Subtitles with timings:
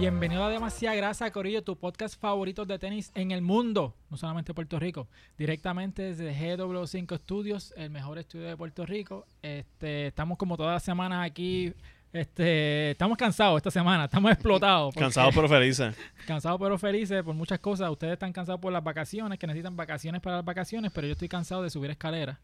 [0.00, 4.54] Bienvenido a Demasiada Grasa, Corillo, tu podcast favorito de tenis en el mundo, no solamente
[4.54, 5.08] Puerto Rico.
[5.36, 9.26] Directamente desde GW5 Studios, el mejor estudio de Puerto Rico.
[9.42, 11.74] Este, estamos como todas las semanas aquí.
[12.12, 14.92] Este, estamos cansados esta semana, estamos explotados.
[14.96, 15.94] Cansados pero felices.
[16.26, 17.88] Cansados pero felices por muchas cosas.
[17.90, 21.28] Ustedes están cansados por las vacaciones, que necesitan vacaciones para las vacaciones, pero yo estoy
[21.28, 22.36] cansado de subir escaleras.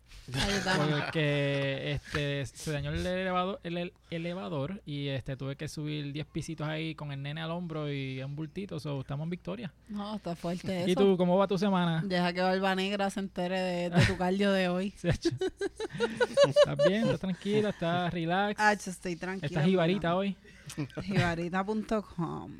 [0.88, 6.26] Porque este, se dañó el elevador, el, el- elevador y este tuve que subir 10
[6.26, 8.78] pisitos ahí con el nene al hombro y un bultito.
[8.78, 9.72] So, estamos en victoria.
[9.88, 10.90] No, está fuerte eso.
[10.90, 12.02] ¿Y tú, cómo va tu semana?
[12.04, 14.94] Deja que Barba Negra se entere de, de tu cardio de hoy.
[15.02, 17.02] ¿Estás bien?
[17.02, 17.70] ¿Estás tranquila?
[17.70, 18.60] ¿Estás relax?
[18.60, 19.55] Ah, yo estoy tranquila.
[19.58, 20.36] ¿Estás jibarita hoy?
[21.02, 22.52] Jibarita.com.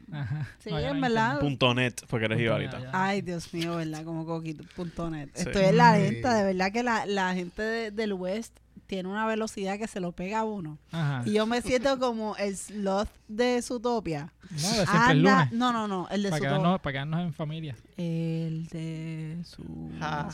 [0.59, 1.41] Sí, No, en verdad.
[1.41, 2.79] Punto net, porque eres Punto jibarita.
[2.79, 2.89] net.
[2.93, 4.05] Ay, Dios mío, ¿verdad?
[4.05, 5.29] Como coquito.net.
[5.35, 5.43] Sí.
[5.43, 9.27] Estoy en la lenta, de verdad que la, la gente de- del West tiene una
[9.27, 10.79] velocidad que se lo pega a uno.
[10.93, 11.23] Ajá.
[11.27, 14.33] Y yo me siento como el sloth de Zootopia.
[14.51, 15.53] No, de siempre el Anda- lunes.
[15.53, 16.59] no, no, no, el de Para Zootopia.
[16.59, 17.77] quedarnos, para quedarnos en familia.
[17.97, 19.63] El de su...
[20.01, 20.29] Ah,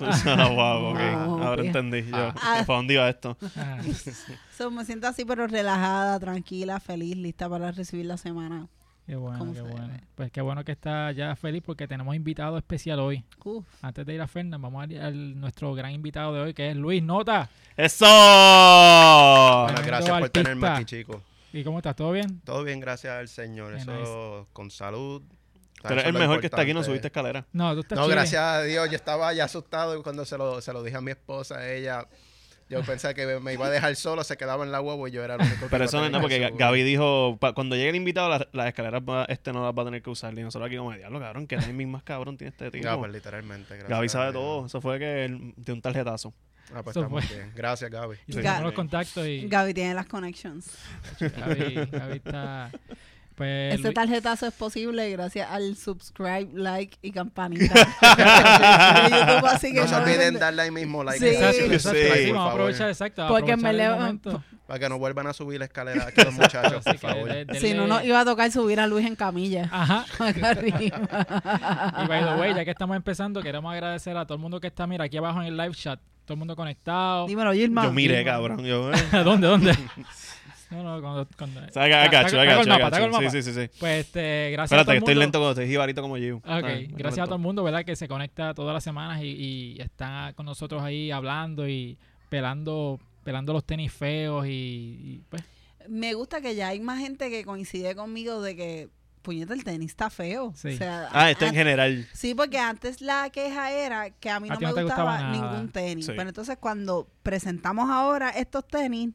[0.50, 2.02] wow, Ahora entendí.
[2.02, 2.62] Yo, Ah.
[2.66, 3.36] ¿Para dónde iba esto?
[3.56, 3.78] Ajá.
[4.56, 8.66] So, me siento así, pero relajada, tranquila, feliz, lista para recibir la semana.
[9.06, 9.88] Qué bueno, ¿Cómo qué bueno.
[10.14, 13.24] Pues qué bueno que está ya feliz porque tenemos invitado especial hoy.
[13.44, 13.64] Uf.
[13.82, 16.70] Antes de ir a Fernan, vamos a ir al nuestro gran invitado de hoy, que
[16.70, 17.50] es Luis Nota.
[17.76, 18.06] ¡Eso!
[18.06, 20.42] Bueno, gracias por artista.
[20.42, 21.22] tenerme aquí, chicos.
[21.52, 21.96] ¿Y cómo estás?
[21.96, 22.40] ¿Todo bien?
[22.44, 23.74] Todo bien, gracias al Señor.
[23.74, 25.22] Qué Eso con salud.
[25.82, 26.86] Tú eres el mejor que está aquí, no importante.
[26.86, 27.44] subiste escalera.
[27.52, 28.14] No, tú estás No, chile.
[28.14, 28.88] gracias a Dios.
[28.88, 31.68] Yo estaba ya asustado cuando se lo, se lo dije a mi esposa.
[31.68, 32.06] Ella,
[32.72, 35.22] yo pensé que me iba a dejar solo, se quedaba en la huevo y yo
[35.22, 36.52] era el único que Pero eso no es nada, porque.
[36.56, 39.84] Gaby dijo, pa- cuando llegue el invitado, las, escaleras va- este no las va a
[39.84, 40.32] tener que usar.
[40.36, 42.84] Y nosotros aquí como, diablo, cabrón, que timing más cabrón tiene este tipo.
[42.84, 43.68] Ya, pues literalmente.
[43.76, 44.66] gracias Gaby sabe todo.
[44.66, 46.32] Eso fue que él dio un tarjetazo.
[46.74, 47.36] Ah, pues Eso estamos fue.
[47.36, 47.52] bien.
[47.54, 48.16] Gracias, Gaby.
[48.26, 48.38] Y Sí.
[48.38, 50.70] tenemos Ga- los contactos y Gaby tiene las connections.
[51.20, 52.70] Gaby, Gaby está...
[53.34, 57.80] Pues, Ese Luis- tarjetazo es posible gracias al subscribe, like y campanita de
[59.10, 61.18] YouTube, así que No se olviden de- darle ahí mismo like.
[61.18, 61.34] Sí.
[61.34, 61.98] Exacto, Suscribe, exacto.
[61.98, 62.18] Sí.
[62.22, 63.28] Sí, por vamos a aprovechar, exacto.
[63.28, 64.18] Porque me leo-.
[64.66, 67.28] Para que no vuelvan a subir la escalera aquí los muchachos, por favor.
[67.28, 69.68] de- denle- Si no, nos iba a tocar subir a Luis en camilla.
[69.72, 70.04] Ajá.
[70.18, 70.76] Acá arriba.
[72.04, 74.66] Y by the way, ya que estamos empezando, queremos agradecer a todo el mundo que
[74.68, 75.98] está, mira, aquí abajo en el live chat.
[76.24, 77.26] Todo el mundo conectado.
[77.26, 77.82] Dímelo, Gilma.
[77.84, 78.64] Yo miré, sí, cabrón.
[78.64, 78.96] Yo, eh.
[79.24, 79.76] ¿Dónde, dónde?
[80.72, 81.28] No, no, cuando...
[81.36, 82.90] cuando O sea, I got you, I Te hago got el you, I mapa, got
[82.90, 83.18] te hago el you.
[83.18, 83.30] mapa.
[83.30, 83.70] Sí, sí, sí.
[83.78, 86.36] Pues, este, gracias a Espérate, todo que el estoy lento cuando estoy jibarito como yo.
[86.38, 87.84] Ok, Ah, gracias a todo el mundo, ¿verdad?
[87.84, 89.26] Que se conecta todas las semanas y,
[89.76, 95.42] y está con nosotros ahí hablando y pelando, pelando los tenis feos y, y, pues...
[95.88, 98.88] Me gusta que ya hay más gente que coincide conmigo de que,
[99.20, 100.52] puñeta, el tenis está feo.
[100.56, 100.68] Sí.
[100.68, 102.06] O sea, Ah, esto en general.
[102.12, 105.68] Sí, porque antes la queja era que a mí A no me no gustaba, ningún
[105.70, 106.06] tenis.
[106.06, 106.12] Sí.
[106.16, 109.10] Pero entonces cuando presentamos ahora estos tenis,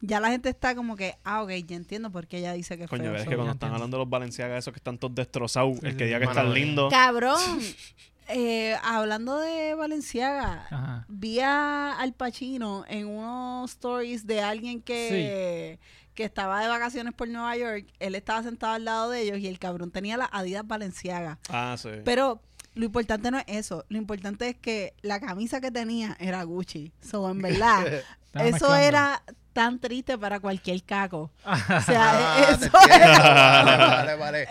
[0.00, 2.84] ya la gente está como que, ah, ok, ya entiendo por qué ella dice que
[2.84, 3.14] es Coño, feo.
[3.16, 3.52] es que cuando entiendo.
[3.52, 6.18] están hablando de los Valenciagas, esos que están todos destrozados, Sí, el que sí, diga
[6.18, 6.90] que están Mano, lindos.
[6.92, 7.38] Cabrón,
[8.28, 11.04] eh, hablando de Valenciaga, Ajá.
[11.08, 15.78] vi a Al Pacino en unos stories de alguien que,
[16.14, 17.86] que estaba de vacaciones por Nueva York.
[17.98, 21.38] Él estaba sentado al lado de ellos y el cabrón tenía las Adidas Valenciaga.
[21.48, 21.88] Ah, sí.
[22.04, 22.40] Pero
[22.74, 23.84] lo importante no es eso.
[23.88, 26.92] Lo importante es que la camisa que tenía era Gucci.
[27.02, 27.84] So, en verdad,
[28.34, 28.76] eso mezclando.
[28.76, 29.22] era
[29.52, 31.18] tan triste para cualquier caco.
[31.22, 33.18] O Ah, sea, te eso era...
[33.62, 34.48] vale, vale, vale.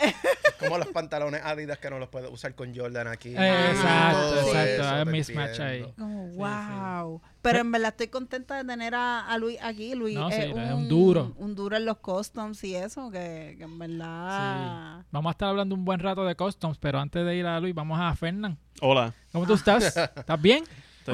[0.60, 3.30] Como los pantalones Adidas que no los puedes usar con Jordan aquí.
[3.30, 5.94] Eh, exacto, Todo exacto, eso, hay te mismatch ahí.
[5.98, 7.22] Como, Sí, wow.
[7.42, 9.96] Pero en verdad estoy contenta de tener a, a Luis aquí.
[9.96, 11.34] Luis No, sí, es, es un duro.
[11.38, 15.04] Un duro en los customs y eso, que, que en verdad...
[15.12, 17.74] Vamos a estar hablando un buen rato de customs, pero antes de ir a Luis,
[17.74, 18.58] vamos a Fernán.
[18.82, 19.14] Hola.
[19.32, 19.96] ¿Cómo tú estás?
[20.16, 20.64] ¿Estás bien?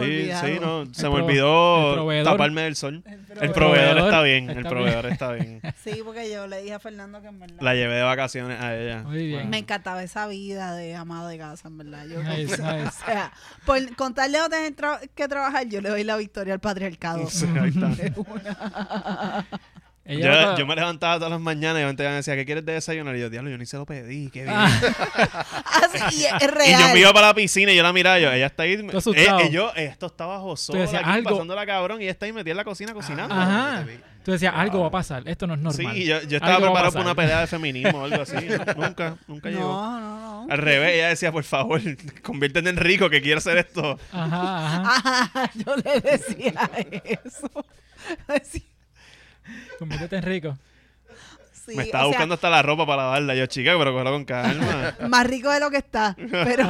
[0.04, 3.04] Estoy, sí, no, se me el olvidó taparme del sol.
[3.42, 3.98] El proveedor.
[3.98, 4.70] está bien, está el bien.
[4.74, 5.62] proveedor está bien.
[5.86, 7.58] Sí, porque yo le dije a Fernando que en verdad...
[7.62, 9.04] La llevé de vacaciones a ella.
[9.04, 9.50] Muy bien.
[9.50, 12.06] Me encantaba esa vida de amado de casa, en verdad.
[12.08, 12.92] Yo, Nice, o nice.
[13.06, 13.32] sea,
[13.66, 17.28] por contarle no tener tra- que trabajar, yo le doy la victoria al patriarcado.
[17.30, 19.46] Sí, ahí está.
[20.08, 22.74] Ella- Yo, yo me levantaba todas las mañanas y antes me decía, ¿qué quieres de
[22.74, 23.16] desayunar?
[23.16, 24.54] Y yo, diablo, yo ni se lo pedí, qué bien.
[24.56, 24.70] Ah,
[25.84, 26.82] Así, y es y real.
[26.82, 28.86] yo me iba para la piscina y yo la miraba, yo, ella está ahí.
[28.94, 29.40] Asustado.
[29.40, 30.38] eh, y yo, esto estaba
[30.84, 33.34] decías, aquí, algo- pasándola cabrón, y ella está ahí metida en la cocina cocinando.
[33.34, 33.84] Ajá.
[34.24, 35.22] Tú decías, algo va a pasar.
[35.28, 35.94] Esto no es normal.
[35.96, 38.36] Sí, yo, yo estaba preparado para una pelea de feminismo o algo así.
[38.36, 39.62] No, nunca, nunca llegó.
[39.64, 40.52] No, no, no.
[40.52, 41.80] Al revés, ella decía, por favor,
[42.24, 44.00] conviértete en rico que quiero hacer esto.
[44.12, 45.30] Ajá, ajá.
[45.34, 46.70] Ajá, yo le decía
[47.04, 47.50] eso.
[48.44, 48.66] Sí,
[49.80, 50.58] Conviértete en rico.
[51.54, 53.36] sí, me estaba sea, buscando hasta la ropa para lavarla.
[53.36, 54.96] Yo, chica, pero cógelo con calma.
[55.10, 56.16] Más rico de lo que está.
[56.20, 56.66] Pero,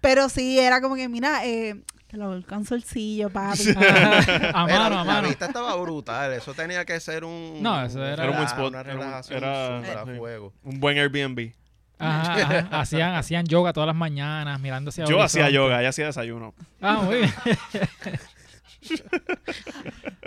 [0.00, 1.76] pero sí, era como que, mira, eh,
[2.08, 3.70] Que lo volcán solcillo, papi.
[3.70, 5.28] a Pero mano, a la mano.
[5.28, 6.32] vista estaba brutal.
[6.34, 7.62] Eso tenía que ser un.
[7.62, 10.10] No, eso era- Era un buen spot, Una era un- relajación era- sí.
[10.18, 10.52] fuego.
[10.62, 11.52] Un buen Airbnb.
[11.98, 12.80] Ajá, ajá.
[12.80, 16.52] Hacían, hacían yoga todas las mañanas, mirando hacia Yo hacía yoga, ella hacía desayuno.
[16.82, 17.32] Ah, muy bien.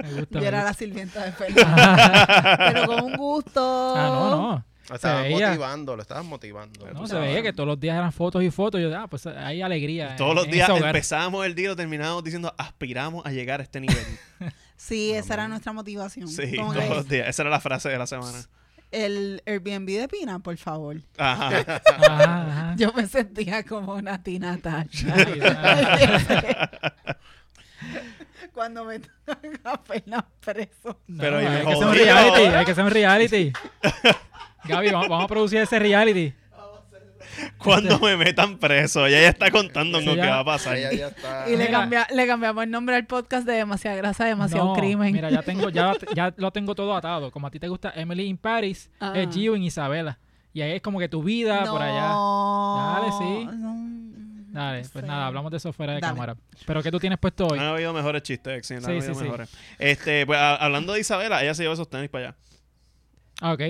[0.04, 0.40] Me gusta.
[0.40, 1.82] Yo era la sirvienta de Fernando.
[2.74, 3.94] Pero con un gusto.
[3.96, 4.66] Ah, no, no.
[4.90, 5.50] Lo Estabas veía.
[5.50, 6.88] motivando, lo estabas motivando.
[6.94, 7.28] No, se sabes.
[7.30, 8.80] veía que todos los días eran fotos y fotos.
[8.80, 10.16] Yo, ah, pues hay alegría.
[10.16, 13.60] Todos en- los en días empezábamos el día y lo terminábamos diciendo aspiramos a llegar
[13.60, 13.98] a este nivel.
[14.80, 16.28] Sí, esa era nuestra motivación.
[16.28, 17.28] Sí, todos que los días.
[17.28, 18.38] Esa era la frase de la semana.
[18.92, 21.02] el Airbnb de Pina, por favor.
[21.18, 21.48] Ajá.
[21.98, 22.76] Ajá, ajá.
[22.78, 25.16] Yo me sentía como una Tina Tasha.
[28.54, 28.96] Cuando me
[29.64, 31.00] a Fernando preso.
[31.08, 33.54] No, Pero, hay que hacer un reality, hay que hacer un reality.
[34.66, 36.34] Gaby, vamos, vamos a producir ese reality.
[37.60, 40.76] Cuando me metan preso, ella ya está contando lo que va a pasar.
[40.76, 41.48] Ella ya está.
[41.48, 41.72] Y le, Mira.
[41.80, 45.14] cambia- le cambiamos el nombre al podcast de Demasiada Grasa, Demasiado No, Crimen.
[45.14, 47.30] Mira, ya tengo, ya, ya lo tengo todo atado.
[47.32, 49.14] Como a ti te gusta Emily in Paris, Ah.
[49.16, 50.18] es Gio en Isabela.
[50.54, 52.08] Y ahí es como que tu vida por allá.
[52.96, 53.48] Dale, sí.
[53.58, 53.87] No.
[54.58, 55.08] Dale, pues Sí.
[55.08, 56.14] nada, hablamos de eso fuera de Dale.
[56.16, 56.36] cámara.
[56.66, 57.60] Pero ¿qué tú tienes puesto hoy?
[57.60, 59.24] Han habido mejores chistes, Exin, han Sí, habido sí, sí.
[59.24, 59.50] mejores.
[59.78, 62.38] Este, pues a- hablando de Isabela, ella se llevó esos tenis para allá.
[63.40, 63.62] Ah, ok.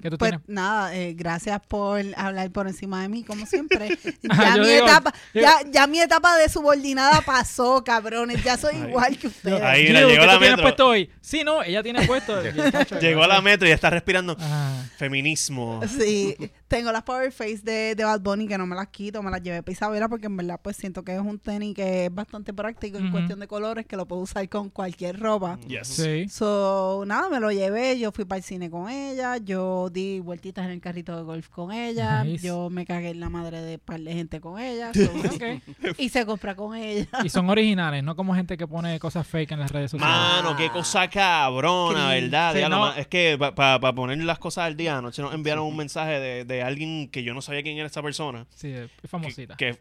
[0.00, 0.48] ¿Qué tú Pues tienes?
[0.48, 3.98] nada, eh, gracias por hablar por encima de mí, como siempre.
[4.22, 8.42] Ya, yo mi, digo- etapa, yo- ya, ya mi etapa de subordinada pasó, cabrones.
[8.44, 8.88] Ya soy Ay.
[8.88, 9.60] igual que ustedes.
[9.62, 10.62] Ahí, mira, llegó ¿qué la tú tienes metro.
[10.62, 11.10] puesto hoy?
[11.20, 12.40] Sí, no, ella tiene puesto.
[13.00, 15.80] Llegó a la metro y está respirando Ah, feminismo.
[15.88, 16.36] Sí,
[16.68, 19.42] tengo las Power Face de, de Bad Bunny que no me las quito, me las
[19.42, 22.52] llevé para Isabela porque en verdad pues siento que es un tenis que es bastante
[22.52, 25.58] práctico en cuestión de colores que lo puedo usar con cualquier ropa.
[25.66, 25.88] Yes.
[25.88, 26.28] sí.
[26.28, 30.64] So, nada, me lo llevé, yo fui para el cine con ella, yo di vueltitas
[30.66, 32.46] en el carrito de golf con ella, Nice.
[32.46, 35.10] yo me cagué en la madre de par de gente con ella, so,
[35.98, 37.06] y se compra con ella.
[37.24, 40.16] Y son originales, no como gente que pone cosas fake en las redes sociales.
[40.16, 42.08] Mano, qué cosa cabrona.
[42.10, 42.54] ¿verdad?
[42.54, 42.92] Sí, no.
[42.94, 46.62] Es que para poner las cosas al día, anoche nos enviaron un mensaje de, de
[46.62, 48.46] alguien que yo no sabía quién era esa persona.
[48.54, 49.56] Sí, es que- famosita.
[49.56, 49.78] Que,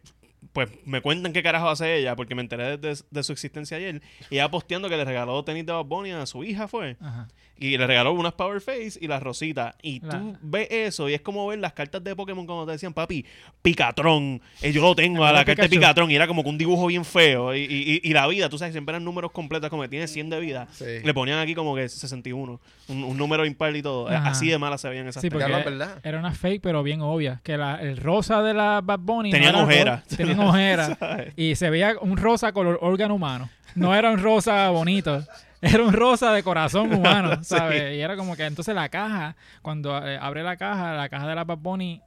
[0.57, 3.77] pues me cuentan qué carajo hace ella, porque me enteré de, de- de su existencia
[3.77, 4.01] ayer.
[4.31, 6.98] Y ella posteando que le regaló tenis de Bad Bunny a su hija, fue.
[7.00, 7.27] Ajá.
[7.59, 9.75] Y le regaló unas Power Face y las rositas.
[9.83, 12.71] Y La- tú ves eso y es como ver las cartas de Pokémon cuando te
[12.71, 13.24] decían, papi,
[13.62, 14.42] Picatron.
[14.62, 15.69] Eh, yo lo tengo a la carta de.
[15.69, 17.54] Picatron y era como que un dibujo bien feo.
[17.56, 20.30] Y, y- y la vida, tú sabes, siempre eran números completos, como que tiene 100
[20.30, 20.68] de vida.
[20.71, 20.86] Sí.
[21.04, 22.59] Le ponían aquí como que 61.
[22.88, 24.07] Un, un número impar y todo.
[24.07, 24.30] Ajá.
[24.30, 26.00] Así de malas se veían esas Sí, porque verdad.
[26.04, 27.42] era una fake, pero bien obvia.
[27.44, 29.31] Que la, el rosa de la Bad Bunny.
[29.31, 30.04] Tenían no era ojeras.
[30.99, 31.33] ¿Sabes?
[31.35, 33.49] y se veía un rosa color órgano humano.
[33.75, 35.23] No era un rosa bonito.
[35.61, 37.95] Era un rosa de corazón humano, ¿sabes?
[37.95, 41.35] Y era como que entonces la caja, cuando eh, abre la caja, la caja de
[41.35, 42.01] la Bad Bunny.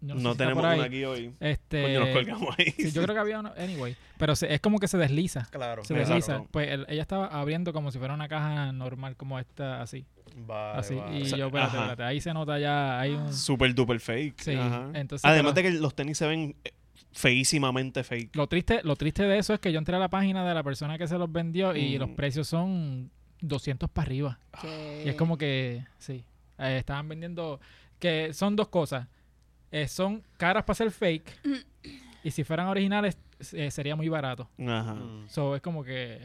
[0.00, 1.32] No, sé si está tenemos por ahí, una aquí hoy.
[1.40, 2.70] Este, Coño, nos colgamos ahí.
[2.72, 3.96] sí, yo creo que había uno, anyway.
[4.18, 5.46] Pero se- es como que se desliza.
[5.50, 5.82] Claro.
[5.84, 6.42] Se desliza.
[6.50, 10.04] Pues él- ella estaba abriendo como si fuera una caja normal, como esta, así.
[10.36, 10.94] Vale, así.
[10.94, 11.18] vale.
[11.18, 13.32] Y O sea, yo, espérate, espérate, ahí se nota ya, hay un...
[13.32, 14.40] Super duper fake.
[14.42, 14.88] Sí, Ajá.
[14.92, 16.72] entonces, Además pero- de que los tenis se ven eh,
[17.14, 18.34] feísimamente fake.
[18.36, 20.62] Lo triste, lo triste de eso es que yo entré a la página de la
[20.62, 22.00] persona que se los vendió y Mm.
[22.00, 24.38] los precios son 200 para arriba.
[25.04, 26.24] Y es como que, sí,
[26.58, 27.60] eh, estaban vendiendo,
[27.98, 29.06] que son dos cosas.
[29.70, 31.30] Eh, son caras para ser fake
[32.22, 33.16] y si fueran originales
[33.52, 34.48] eh, sería muy barato.
[34.60, 34.94] Ajá.
[34.94, 35.28] Mm.
[35.28, 36.20] So, es como que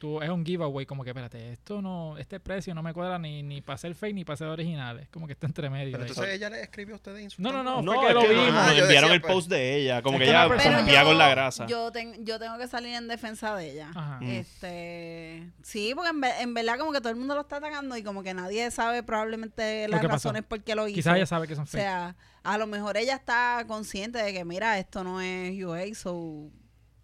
[0.00, 3.42] tú, es un giveaway, como que, espérate, esto no, este precio no me cuadra ni,
[3.44, 5.08] ni para ser fake ni para ser originales.
[5.10, 5.92] Como que está entre medio.
[5.92, 6.08] Pero ahí.
[6.08, 8.28] entonces ella le escribió a ustedes No, no, no, No, fue que es lo que
[8.30, 8.46] vimos.
[8.46, 10.02] nos Ah, enviaron decía, el pues- post de ella.
[10.02, 11.66] Como Es que que ella zombía con la grasa.
[11.66, 13.90] Yo, ten- yo tengo que salir en defensa de ella.
[13.94, 14.18] Ajá.
[14.20, 14.30] Mm.
[14.30, 17.96] Este, sí, porque en, ve- en verdad como que todo el mundo lo está atacando
[17.96, 20.94] y como que nadie sabe probablemente las razones por qué lo hizo.
[20.94, 21.82] Quizás ella sabe que son O fake.
[21.82, 26.14] sea, a lo mejor ella está consciente de que mira, esto no es UA, so,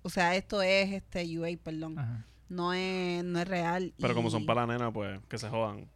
[0.02, 1.98] o sea, esto es este UA, perdón.
[1.98, 2.24] Ajá.
[2.48, 3.94] No es no es real.
[3.98, 5.88] Pero como son para la nena, pues que se jodan.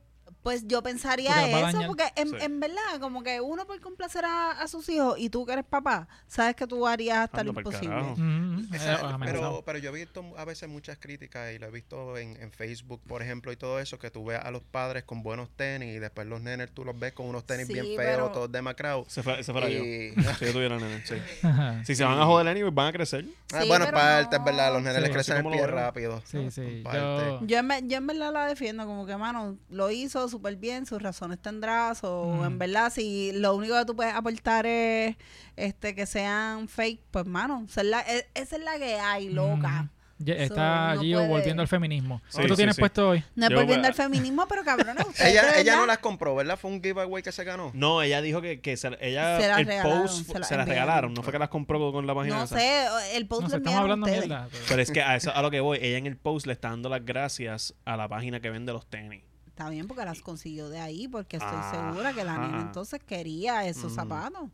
[0.42, 2.37] Pues yo pensaría Porque eso, porque en, Sí.
[2.40, 5.66] en verdad, como que uno por complacer a, a sus hijos y tú que eres
[5.66, 8.00] papá, sabes que tú harías hasta lo imposible.
[8.00, 11.70] Ujú, Esa- eh, pero, pero yo he visto a veces muchas críticas y lo he
[11.70, 15.04] visto en, en Facebook, por ejemplo, y todo eso, que tú ves a los padres
[15.04, 17.85] con buenos tenis y después los nenes tú los ves con unos tenis Sí, bien
[17.87, 19.12] feos, pero- todos demacrados.
[19.12, 19.85] Se, fue, se fuera yo.
[19.85, 21.16] Y- Si yo tuviera nene, sí.
[21.85, 23.26] Si se van a joder anyway, van a crecer.
[23.52, 24.44] Ah, Sí, bueno, parte, es no.
[24.47, 26.23] verdad, los nenes Sí, les crecen el pie rápido.
[26.25, 26.82] Sí, sí.
[26.94, 30.87] Yo, Yo en, yo en verdad la defiendo, como que, mano, lo hizo súper bien,
[30.87, 32.45] sus razones tendrás, o Mm.
[32.45, 35.17] en verdad, si lo único que tú puedes aportar es
[35.57, 39.29] este que sean fake, pues, mano, esa es la, e- esa es la que hay,
[39.29, 39.89] loca.
[40.23, 42.21] So, está no Gio volviendo al feminismo.
[42.29, 42.81] Sí, ¿Qué tú sí, tienes sí.
[42.83, 43.25] puesto hoy?
[43.37, 44.61] No es volviendo al feminismo, pero
[45.09, 46.59] ustedes Ella, ella no las compró, ¿verdad?
[46.59, 47.71] Fue un giveaway que se ganó.
[47.73, 51.23] No, ella dijo que, que se, ella Se el post se se, las regalaron, no
[51.23, 52.59] fue que las compró con la página No esa.
[52.59, 52.85] sé,
[53.17, 54.27] el post No lo estamos hablando ustedes.
[54.27, 54.49] mierda.
[54.51, 56.53] pero- Pero es que a eso a lo que voy, ella en el post le
[56.53, 59.23] está dando las gracias a la página que vende los tenis.
[59.61, 61.71] Está bien porque las consiguió de ahí, porque estoy Ajá.
[61.93, 63.95] segura que la nena entonces quería esos Mm.
[63.95, 64.49] zapatos.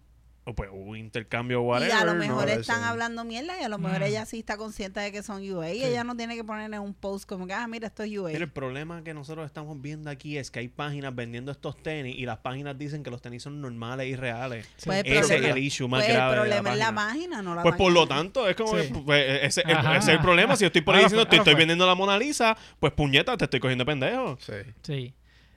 [0.48, 1.92] O pues un intercambio y whatever.
[1.92, 2.84] a lo mejor están ser.
[2.84, 4.04] hablando mierda y a lo mejor Mm.
[4.04, 6.80] ella sí está consciente de que son UA y ella no tiene que poner en
[6.80, 8.28] un post como que, ah, mira, esto es UA.
[8.28, 12.14] Mira, el problema que nosotros estamos viendo aquí es que hay páginas vendiendo estos tenis
[12.16, 14.68] y las páginas dicen que los tenis son normales y reales.
[14.84, 16.34] Pues el Ese es el issue más pues grave.
[16.34, 17.06] el problema es la página.
[17.12, 18.86] página, no la Pues por lo tanto, es como Sí.
[18.86, 19.96] que, pues, ese, Ajá.
[19.96, 20.54] ese es el problema.
[20.54, 21.58] Si yo estoy por ahí diciendo, te estoy pues.
[21.58, 24.38] vendiendo la Mona Lisa, pues puñeta, te estoy cogiendo de pendejo.
[24.40, 24.52] Sí.
[24.82, 25.14] Sí.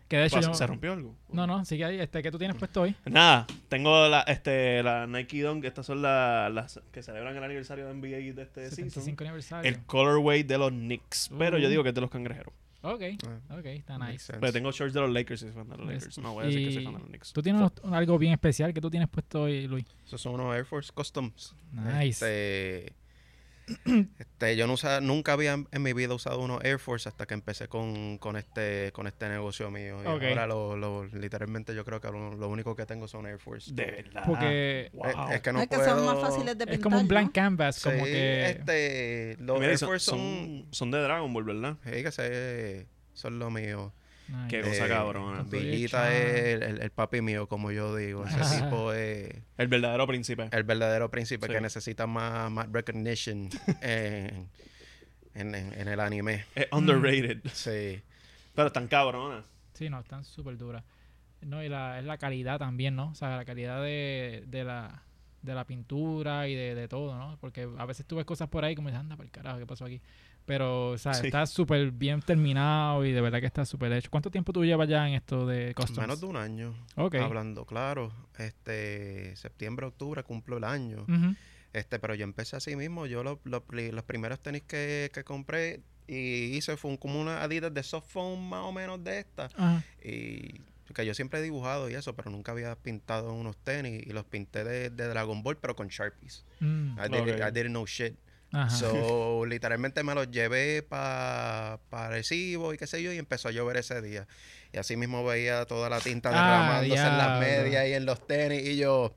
[0.10, 0.54] Que de hecho yo...
[0.54, 1.16] ¿Se rompió algo?
[1.32, 2.00] No, no, sigue ahí.
[2.00, 2.96] Este, ¿Qué tú tienes puesto hoy?
[3.06, 7.86] Nada, tengo la, este, la Nike Dunk, estas son la- las que celebran el aniversario
[7.88, 8.90] de NBA de este season.
[8.90, 9.70] 75 aniversario.
[9.70, 11.70] El colorway de los Knicks, pero yo Uh.
[11.70, 12.54] digo que es de los cangrejeros.
[12.82, 13.02] Ok,
[13.50, 14.34] Ah, ok, está nice.
[14.40, 16.18] Pero tengo shorts de los Lakers y soy fan de los Pues, Lakers.
[16.20, 17.34] No voy a decir que soy fan de los Knicks.
[17.34, 19.86] Tú tienes unos- algo bien especial que tú tienes puesto hoy, Luis.
[20.08, 21.54] Esos son unos Air Force Customs.
[21.74, 22.08] Nice.
[22.26, 22.94] Este,
[24.20, 27.68] este, yo no nunca había en, mi vida usado unos Air Force hasta que empecé
[27.68, 30.02] con, con este con este negocio mío.
[30.04, 33.40] Y ahora lo, lo- literalmente yo creo que lo, lo único que tengo son Air
[33.40, 33.72] Force.
[33.74, 34.24] De verdad.
[34.26, 35.06] Porque Wow.
[35.30, 35.96] Es, es que no es que puedo...
[35.96, 36.74] son más fáciles de pintar.
[36.76, 37.34] es como un blank ¿no?
[37.34, 38.50] canvas, como Sí, que...
[38.50, 40.20] este, los Mira, Air son, Force son...
[40.20, 41.78] son, son de Dragon Ball, ¿verdad?
[41.84, 43.94] sí, que se- son lo mío.
[44.30, 44.48] Nice.
[44.48, 45.44] Qué cosa Eh, cabrona.
[45.44, 48.26] Villita es el, el- el papi mío, como yo digo.
[48.26, 50.50] Ese tipo es El verdadero príncipe.
[50.52, 51.54] el verdadero príncipe Sí.
[51.54, 53.50] que necesita más, más recognition
[53.82, 54.50] en,
[55.34, 56.46] en- en- en el anime.
[56.56, 57.42] Es underrated.
[57.54, 58.02] Sí.
[58.56, 59.46] Pero están cabronas.
[59.74, 60.84] Sí, no, están súper duras.
[61.42, 63.12] No, y la, es la calidad también, ¿no?
[63.12, 65.04] O sea, la calidad de, de la
[65.42, 67.38] de la pintura y de, de todo, ¿no?
[67.40, 69.66] Porque a veces tú ves cosas por ahí como dices, anda para el carajo, ¿qué
[69.66, 70.02] pasó aquí?
[70.50, 71.28] Pero, o sea, Sí.
[71.28, 74.10] está súper bien terminado y de verdad que está súper hecho.
[74.10, 76.00] ¿Cuánto tiempo tú llevas ya en esto de customs?
[76.00, 76.74] Menos de un año.
[76.96, 77.16] Ok.
[77.16, 78.12] Hablando claro.
[78.40, 81.06] Este, septiembre, octubre cumplo el año.
[81.72, 83.06] Este, pero yo empecé así mismo.
[83.06, 87.72] Yo lo- los primeros tenis que, que compré y hice fue un- como una Adidas
[87.72, 89.46] de soft foam más o menos de esta.
[89.56, 89.84] Ajá.
[90.04, 90.62] Y
[90.96, 94.26] que yo siempre he dibujado y eso, pero nunca había pintado unos tenis y los
[94.26, 96.44] pinté de, de Dragon Ball, pero con Sharpies.
[96.60, 96.98] Mm.
[96.98, 97.36] I, did.
[97.38, 98.16] I didn't know shit.
[98.52, 98.70] Ajá.
[98.70, 103.52] So, literalmente me los llevé para pa Recibo y qué sé yo, y empezó a
[103.52, 104.28] llover ese día.
[104.74, 108.26] Y así mismo veía toda la tinta Ah, derramándose en las medias y en los
[108.28, 109.16] tenis, y yo,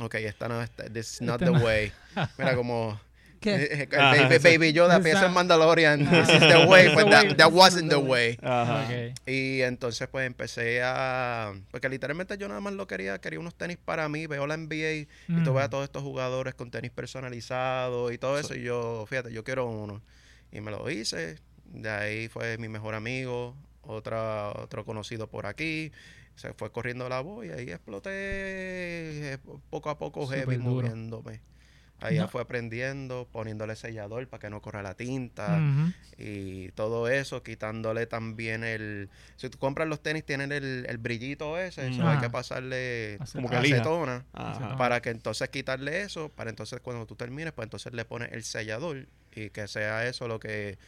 [0.00, 1.92] ok, esta no, esta, this is not the way.
[2.38, 3.00] Mira como...
[3.46, 3.54] ¿Qué?
[3.64, 5.98] eh, eh, baby, baby Yoda, Esa- piensa en Mandalorian.
[6.10, 8.38] This is the way, but that, wasn't the way.
[8.42, 8.86] Ajá.
[9.26, 11.52] Y entonces pues empecé a...
[11.70, 14.92] Porque literalmente yo nada más lo quería, quería unos tenis para mí, veo la NBA
[14.92, 15.06] y
[15.44, 15.54] tú Mm.
[15.54, 19.44] ves a todos estos jugadores con tenis personalizados y todo eso y yo, fíjate, yo
[19.44, 20.02] quiero uno.
[20.52, 21.36] Y me lo hice,
[21.66, 25.92] de ahí fue mi mejor amigo, otra, otro conocido por aquí,
[26.36, 28.10] se fue corriendo la voz y ahí exploté
[29.34, 29.38] eh,
[29.70, 30.86] poco a poco heavy duro.
[30.88, 31.40] moviéndome.
[32.00, 35.60] Ahí ya fue aprendiendo, poniéndole sellador para que no corra la tinta
[36.18, 39.08] y todo eso, quitándole también el...
[39.36, 42.12] Si tú compras los tenis, tienen el, el brillito ese, eso Ajá.
[42.12, 43.18] hay que pasarle.
[43.32, 43.76] Como que lija.
[43.76, 44.50] acetona Ajá.
[44.50, 44.76] Acetona.
[44.76, 48.44] para que entonces quitarle eso, para entonces cuando tú termines, pues entonces le pones el
[48.44, 50.78] sellador y que sea eso lo que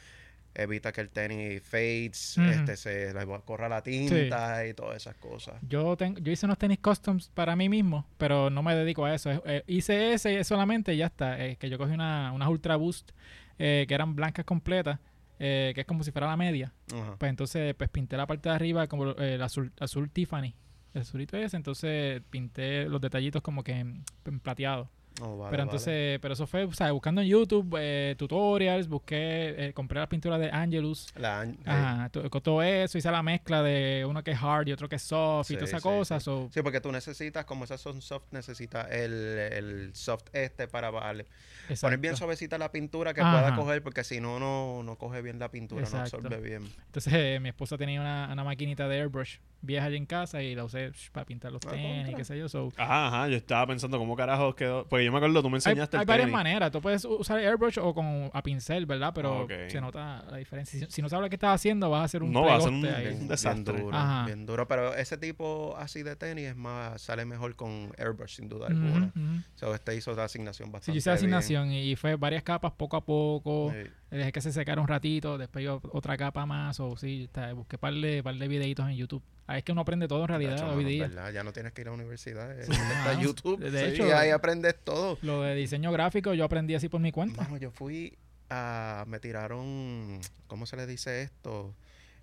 [0.58, 5.54] evita que el tenis fades, este se le corra la tinta y todas esas cosas.
[5.62, 9.14] Yo, tengo, yo hice unos tenis customs para mí mismo, pero no me dedico a
[9.14, 9.30] eso.
[9.30, 11.38] Eh, eh, hice ese solamente y ya está.
[11.44, 13.12] Es que yo cogí una, unas Ultra Boost
[13.58, 14.98] eh, que eran blancas completas,
[15.38, 16.72] eh, que es como si fuera la media.
[17.18, 20.54] Pues entonces pues pinté la parte de arriba como eh, el azul, azul Tiffany.
[20.94, 24.90] El azulito ese, entonces pinté los detallitos como que en, en plateado.
[25.20, 25.62] Oh, vale, pero vale.
[25.62, 30.08] entonces, pero eso fue, o sea, buscando en YouTube eh, tutorials, busqué, eh, compré las
[30.08, 31.08] pinturas de Angelus.
[31.16, 34.72] La an- Ajá, con todo eso hice la mezcla de uno que es hard y
[34.72, 36.20] otro que es soft y toda esa sí, cosa.
[36.20, 36.24] sí.
[36.24, 40.90] so- Sí, porque tú necesitas, como esas son soft, necesitas el, el soft este para
[40.90, 41.24] bajarle.
[41.24, 42.00] Poner exacto.
[42.00, 43.32] bien suavecita la pintura que Ajá.
[43.32, 46.18] pueda coger, porque si no, no, no coge bien la pintura, Exacto.
[46.20, 46.62] no absorbe bien.
[46.86, 50.54] Entonces eh, mi esposa tenía una, una maquinita de airbrush vieja allí en casa y
[50.54, 52.48] la usé sh, para pintar los Ah, tenis qué sé yo.
[52.48, 54.86] So, Ajá, ajá, yo estaba pensando cómo carajos quedó.
[54.88, 56.32] Porque yo me acuerdo, tú me hay enseñaste hay el varias tenis.
[56.32, 56.70] maneras.
[56.70, 59.12] Tú puedes usar airbrush o con a pincel, ¿verdad?
[59.14, 60.78] Pero Ah, se nota la diferencia.
[60.86, 62.60] Si, si no sabes lo que estás haciendo, vas a hacer un No, va a
[62.60, 63.06] ser pregoste un- ahí.
[63.14, 63.80] Bien, desastre.
[63.80, 64.26] duro, Ajá.
[64.26, 64.68] bien duro.
[64.68, 69.06] Pero ese tipo así de tenis es más, sale mejor con airbrush, sin duda alguna.
[69.14, 69.42] ujú.
[69.54, 71.16] So, este hizo la asignación Sí, bastante yo hice bien.
[71.34, 73.72] asignación y fue varias capas poco a poco.
[73.72, 73.90] Sí.
[74.10, 76.80] Dejé que se secara un ratito, después yo otra capa más.
[76.80, 79.22] O sí, está, busqué par de, par de videitos en YouTube.
[79.46, 81.08] Ah, es que uno aprende todo en realidad Tacho, hoy día.
[81.08, 81.32] ¿verdad?
[81.32, 82.58] Ya no tienes que ir a la universidad.
[82.58, 83.58] eh, Sí, está no, YouTube.
[83.60, 85.18] de sí, hecho- ahí aprendes todo.
[85.22, 87.42] Lo de diseño gráfico yo aprendí así por mi cuenta.
[87.42, 88.16] Mano, yo fui
[88.50, 91.74] ah, me tiraron, ¿cómo se le dice esto?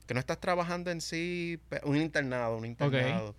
[0.08, 3.36] Que no estás trabajando en sí, un internado, un internado.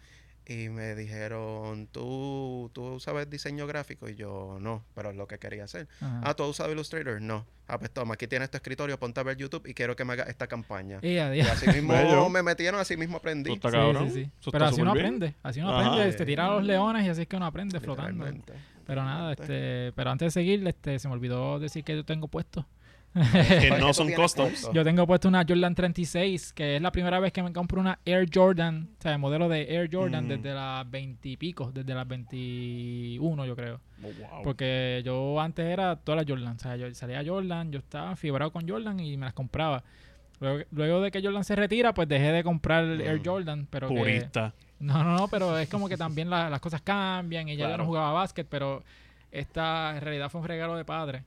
[0.49, 4.09] Y me dijeron, ¿tú, ¿tú sabes diseño gráfico?
[4.09, 5.89] Y yo, no, pero es lo que quería hacer.
[6.01, 6.21] Ajá.
[6.23, 7.21] Ah, ¿tú has usado Illustrator?
[7.21, 7.45] No.
[7.67, 10.13] Ah, pues toma, aquí tienes tu escritorio, ponte a ver YouTube y quiero que me
[10.13, 11.01] haga esta campaña.
[11.03, 12.29] Y a Y así mismo Bello.
[12.29, 13.59] me metieron, así mismo aprendí.
[13.59, 14.31] Tú estás Sí, sí, sí.
[14.53, 15.05] Pero está así uno bien.
[15.07, 15.95] aprende, así uno Ajá.
[15.95, 18.25] aprende, te tira a los leones y así es que uno aprende flotando.
[18.87, 22.29] Pero nada, este, pero antes de seguir, este, se me olvidó decir que yo tengo
[22.29, 22.65] puesto.
[23.61, 24.49] Que no son costo.
[24.73, 27.99] Yo tengo puesto una Jordan 36, que es la primera vez que me compro una
[28.05, 30.29] Air Jordan, o sea, el modelo de Air Jordan Mm.
[30.29, 33.81] desde las 20 y pico, desde las 21 yo creo.
[34.03, 34.43] Oh, wow.
[34.45, 38.51] Porque yo antes era toda la Jordan, o sea, yo salía Jordan, yo estaba fibrado
[38.53, 39.83] con Jordan y me las compraba.
[40.41, 43.25] Luego, luego de que Jordan se retira, pues dejé de comprar el Air Mm.
[43.25, 43.95] Jordan, pero que,
[44.81, 47.87] no, no, no, pero es como que también la- las cosas cambian y ya no
[47.87, 48.83] jugaba básquet, pero
[49.31, 51.23] esta en realidad fue un regalo de padre.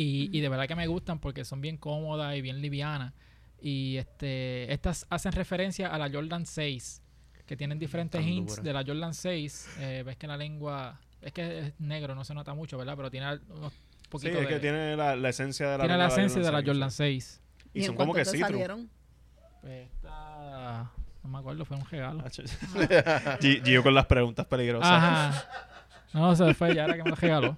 [0.00, 3.12] Y, y de verdad que me gustan porque son bien cómodas y bien livianas.
[3.60, 7.02] Y este estas hacen referencia a la Jordan 6,
[7.46, 8.62] que tienen diferentes Tan hints dura.
[8.62, 9.68] de la Jordan 6.
[9.80, 12.94] Eh, ves que la lengua, es que es negro, no se nota mucho, ¿verdad?
[12.96, 15.98] Pero tiene unos Sí, poquitos es que de- tiene la, la esencia de la tiene
[15.98, 16.96] la esencia de la seis, Jordan sí.
[16.96, 17.40] 6.
[17.74, 18.40] Y en son como que sí?
[19.60, 20.90] Pues esta,
[21.22, 22.24] no me acuerdo, fue un regalo.
[23.64, 24.90] Gio con las preguntas peligrosas.
[24.90, 25.66] Ajá.
[26.12, 27.56] No, se fue ya, era que me lo regaló.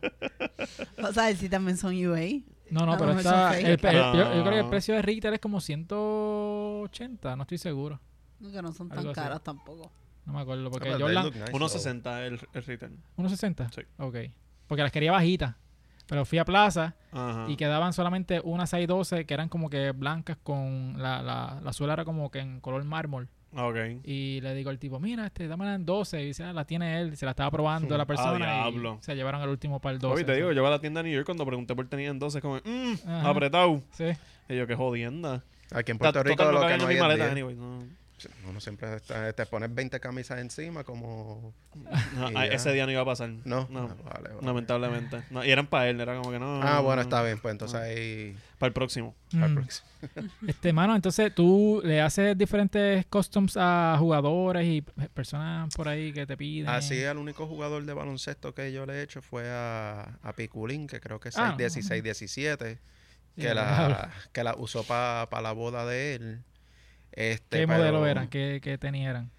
[1.01, 2.43] Vas a si también son UA.
[2.71, 3.59] No, no, pero está.
[3.59, 8.01] el yo, yo creo que el precio de retail es como 180, no estoy seguro.
[8.41, 9.13] Que no son tan así.
[9.13, 9.91] caras tampoco.
[10.25, 11.59] No me acuerdo, porque Ah, look nice, though.
[11.59, 12.97] 1.60 el, el return.
[13.17, 13.71] 160.
[13.73, 13.83] Sí.
[13.99, 14.17] Ok.
[14.67, 15.55] Porque las quería bajitas.
[16.07, 17.47] Pero fui a Plaza Ajá.
[17.49, 20.95] y quedaban solamente unas 612 que eran como que blancas con.
[21.01, 23.29] La, la, la suela era como que en color mármol.
[23.55, 23.77] Ok.
[24.05, 26.23] Y le digo al tipo, mira, este, dámela en 12.
[26.23, 27.17] Y dice, ah, la tiene él.
[27.17, 28.35] Se la estaba probando la persona.
[28.37, 28.99] y diablo.
[29.03, 30.15] se llevaron el último par 12.
[30.15, 32.19] Oye, te digo, yo iba a la tienda de New York cuando pregunté por tenían
[32.19, 32.95] 12, como, mmm,
[33.25, 33.83] apretado.
[33.93, 34.07] Sí.
[34.49, 35.43] Y yo, qué jodienda.
[35.75, 37.33] Aquí en Puerto Rico lo que no en hay maleta, 10.
[37.33, 38.02] anyway, no.
[38.49, 41.55] Uno siempre está- te pones 20 camisas encima como...
[42.15, 43.31] No, a- ese día no iba a pasar.
[43.45, 44.47] No, No, Ah, vale, vale.
[44.47, 45.23] lamentablemente.
[45.31, 46.63] No, y eran para él, era como que no.
[46.63, 48.37] Ah, bueno, no, está bien, pues entonces ahí...
[48.59, 49.15] Para el próximo.
[49.33, 49.55] Mm.
[49.55, 49.89] próximo.
[50.47, 56.13] Este, mano, entonces tú le haces diferentes customs a jugadores y pe- personas por ahí
[56.13, 56.69] que te piden.
[56.69, 60.87] Así el único jugador de baloncesto que yo le he hecho fue a, a Piculín,
[60.87, 62.79] que creo que es Ah, 16, 17,
[63.37, 66.43] que, la, que la usó para la boda de él.
[67.13, 68.29] Este, ¿Qué pero modelo eran?
[68.29, 69.31] ¿Qué, qué tenis eran?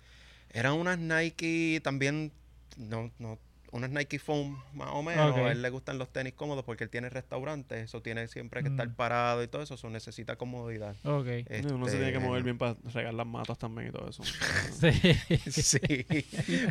[0.52, 2.32] Eran unas Nike también,
[2.78, 3.40] no, no,
[3.72, 5.36] unas Nike Foam más o menos.
[5.36, 8.70] A él le gustan los tenis cómodos porque él tiene restaurante, eso tiene siempre que
[8.70, 8.94] estar Mm.
[8.94, 10.96] parado y todo eso, eso necesita comodidad.
[11.04, 11.26] Ok.
[11.72, 14.22] Uno se tiene que Este, mover bien para regar las matas también y todo eso.
[15.50, 15.50] Sí.
[15.50, 16.06] Sí,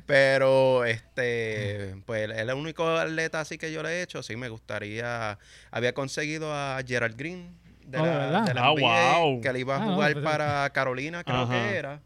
[0.07, 4.23] pero este, pues él es el único atleta así que yo le he hecho.
[4.23, 5.39] Sí, me gustaría.
[5.73, 7.49] Había conseguido a Gerald Green
[7.93, 9.41] de Oh, ¿de la, de la Ah, NBA, wow.
[9.41, 11.53] que le iba a Ah, no, jugar pues, para Carolina, creo Ajá.
[11.53, 12.01] que era.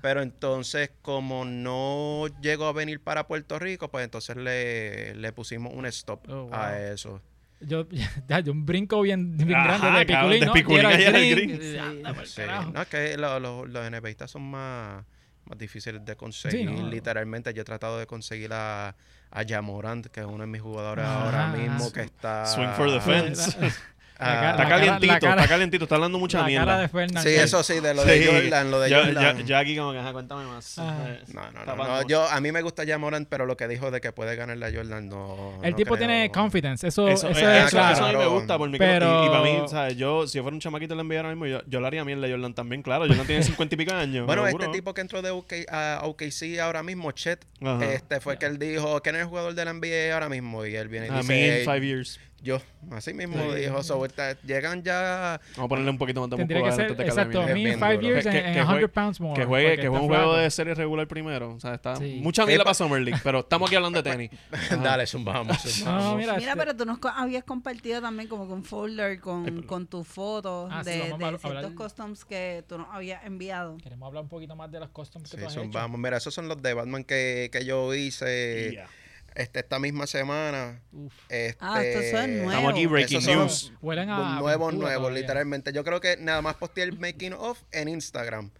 [0.00, 5.72] Pero entonces, como no llegó a venir para Puerto Rico, pues entonces le, le pusimos
[5.74, 6.54] un stop Oh, wow.
[6.54, 7.20] a eso.
[7.60, 7.86] Yo,
[8.28, 10.52] ya, yo un brinco bien, bien Ajá, grande de Piculín, de ¿no?
[10.52, 11.80] Piculín a Gerald Gerald Green.
[12.06, 12.70] Anda Sí, carajo.
[12.72, 15.04] No, es que lo- lo- los NBAistas son más,
[15.44, 16.70] más difíciles de conseguir.
[16.70, 16.88] no.
[16.88, 18.88] Literalmente, yo he tratado de conseguir a,
[19.30, 21.24] a Jamorant, que es uno de mis jugadores Ajá.
[21.24, 22.44] ahora mismo, que está...
[22.46, 23.56] Swing for the fence.
[24.16, 26.66] Ah, cara- Está calientito, cara- está calientito, está hablando mucha la mierda.
[26.66, 27.22] cara de Fernández.
[27.34, 28.28] Sí, eso sí, de lo de Sí.
[28.30, 29.38] Jordan, lo de ya, Jordan.
[29.38, 30.78] ya, ya aquí como que, ajá, cuéntame más.
[30.78, 34.00] Eh, No, no, no, Yo, a mí me gusta Jamorant, pero lo que dijo de
[34.00, 36.06] que puede ganar la Jordan, no El no tipo creo.
[36.06, 37.94] tiene confidence, eso, Eso, eso, eh, es eso- claro.
[37.94, 39.96] eso a mí me gusta por mi Pero- y, y para mí, ¿sabes?
[39.96, 42.26] Yo, si yo fuera un chamaquito le enviara ahora mismo, yo, yo le haría mierda
[42.26, 43.06] a Jordan también, claro.
[43.08, 44.26] Jordan tiene 50 y pico años.
[44.26, 45.30] Bueno, este tipo que entró de
[45.70, 47.84] a OKC ahora mismo, Chet, Ajá.
[47.92, 50.64] este fue que él dijo, ¿quién es el jugador de la NBA ahora mismo?
[50.64, 52.20] Y él viene y A dice, mí en "Hey, 5 years.
[52.44, 52.60] Yo,
[52.92, 53.60] así mismo Sí.
[53.62, 56.96] dijo, so, está- llegan ya Vamos a ponerle un poquito más de que músculo ser,
[56.96, 59.40] que exacto, me in five years Que- and, que- and que 100 juegue- pounds more.
[59.40, 61.54] Que juegue, que juegue un juego de serie regular primero.
[61.54, 62.20] O sea, está Sí.
[62.22, 64.30] mucha mierda para Summer League, pero estamos aquí hablando de tenis.
[64.96, 66.16] Dale, zumbamos, No, zumbamos.
[66.18, 69.62] mira, Mira, este- pero tú nos co- habías compartido también como que un folder con,
[69.62, 73.24] con tus fotos Ah, sí, de, de a hablar- ciertos customs que tú nos habías
[73.24, 73.78] enviado.
[73.78, 75.62] Queremos hablar un poquito más de los customs que Sí, tú has hecho.
[75.62, 75.98] zumbamos.
[75.98, 78.86] Mira, esos son los de Batman que, que yo hice Yeah.
[79.34, 80.80] Este, esta misma semana.
[81.28, 82.52] Este, Ah, estos son nuevos.
[82.52, 83.72] Estamos aquí breaking esos news.
[83.82, 85.72] Huelen a Nuevos, nuevos, literalmente.
[85.72, 88.50] Yo creo que nada más posteé el making of en Instagram.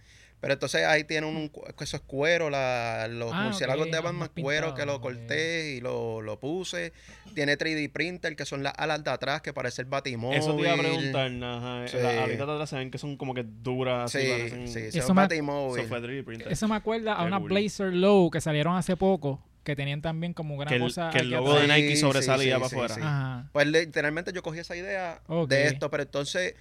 [0.40, 4.02] Pero entonces ahí tiene un, cu- eso es cuero, la, los Ah, murciélagos ok, de
[4.02, 6.92] más Batman, cuero que lo corté y lo, lo puse.
[7.34, 10.36] Tiene 3D printer, que son las alas de atrás, que parece el batimóvil.
[10.38, 11.30] Eso te iba a preguntar.
[11.42, 11.88] Ajá.
[11.88, 11.96] Sí.
[11.96, 14.12] La- ahorita de atrás se ven que son como que duras.
[14.12, 15.84] Sí, así, parecen- sí, Eso es un me- Eso batimóvil.
[15.86, 16.52] fue 3D printer.
[16.52, 17.48] Eso me acuerda a Qué una cool.
[17.48, 19.42] Blazer Low que salieron hace poco.
[19.64, 21.10] Que tenían también como una Que el, cosa.
[21.10, 22.94] que el logo de Nike sí, sobresalía sí, para afuera.
[22.96, 23.48] Ajá.
[23.52, 26.54] Pues literalmente yo cogí esa idea de esto, pero entonces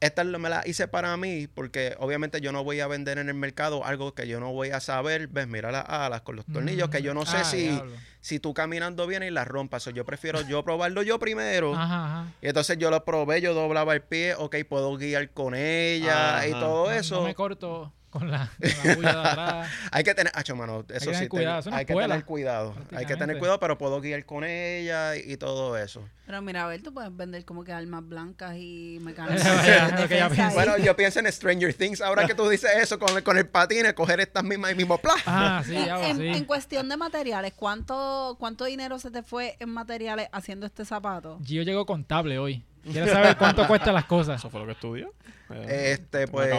[0.00, 3.28] esta lo- me la hice para mí porque obviamente yo no voy a vender en
[3.28, 5.28] el mercado algo que yo no voy a saber.
[5.28, 7.92] Ves, mira las alas con los tornillos que yo no sé Ah, si, diablo.
[8.20, 9.86] si tú caminando vienes y las rompas.
[9.86, 11.74] O yo prefiero yo probarlo yo primero.
[11.74, 12.32] Ajá, ajá.
[12.42, 16.50] Y entonces yo lo probé, yo doblaba el pie, ok, puedo guiar con ella y
[16.50, 16.60] Ajá.
[16.60, 17.20] todo No- eso.
[17.20, 19.70] No me corto con la, con la bulla de atrás.
[19.90, 22.74] Hay que tener, acho, mano, eso sí, cuidado, ten- es una hay que tener cuidado.
[22.94, 26.08] Hay que tener cuidado, pero puedo guiar con ella y, y todo eso.
[26.26, 30.54] Pero mira, a ver, tú puedes vender como que armas blancas y mecánicas.
[30.54, 32.00] Bueno, yo pienso en Stranger Things.
[32.00, 34.98] Ahora que tú dices eso con el, con el patín, coger estas mismas y mismo
[34.98, 35.14] ¡plá!
[35.26, 36.26] Ah, sí, en- sí.
[36.28, 41.38] en cuestión de materiales, ¿cuánto, ¿cuánto dinero se te fue en materiales haciendo este zapato?
[41.44, 42.64] Gio llegó contable hoy.
[42.90, 44.40] Quiere saber cuánto cuestan las cosas.
[44.40, 45.12] Eso fue lo que estudió.
[45.50, 46.50] Eh, Este, pues,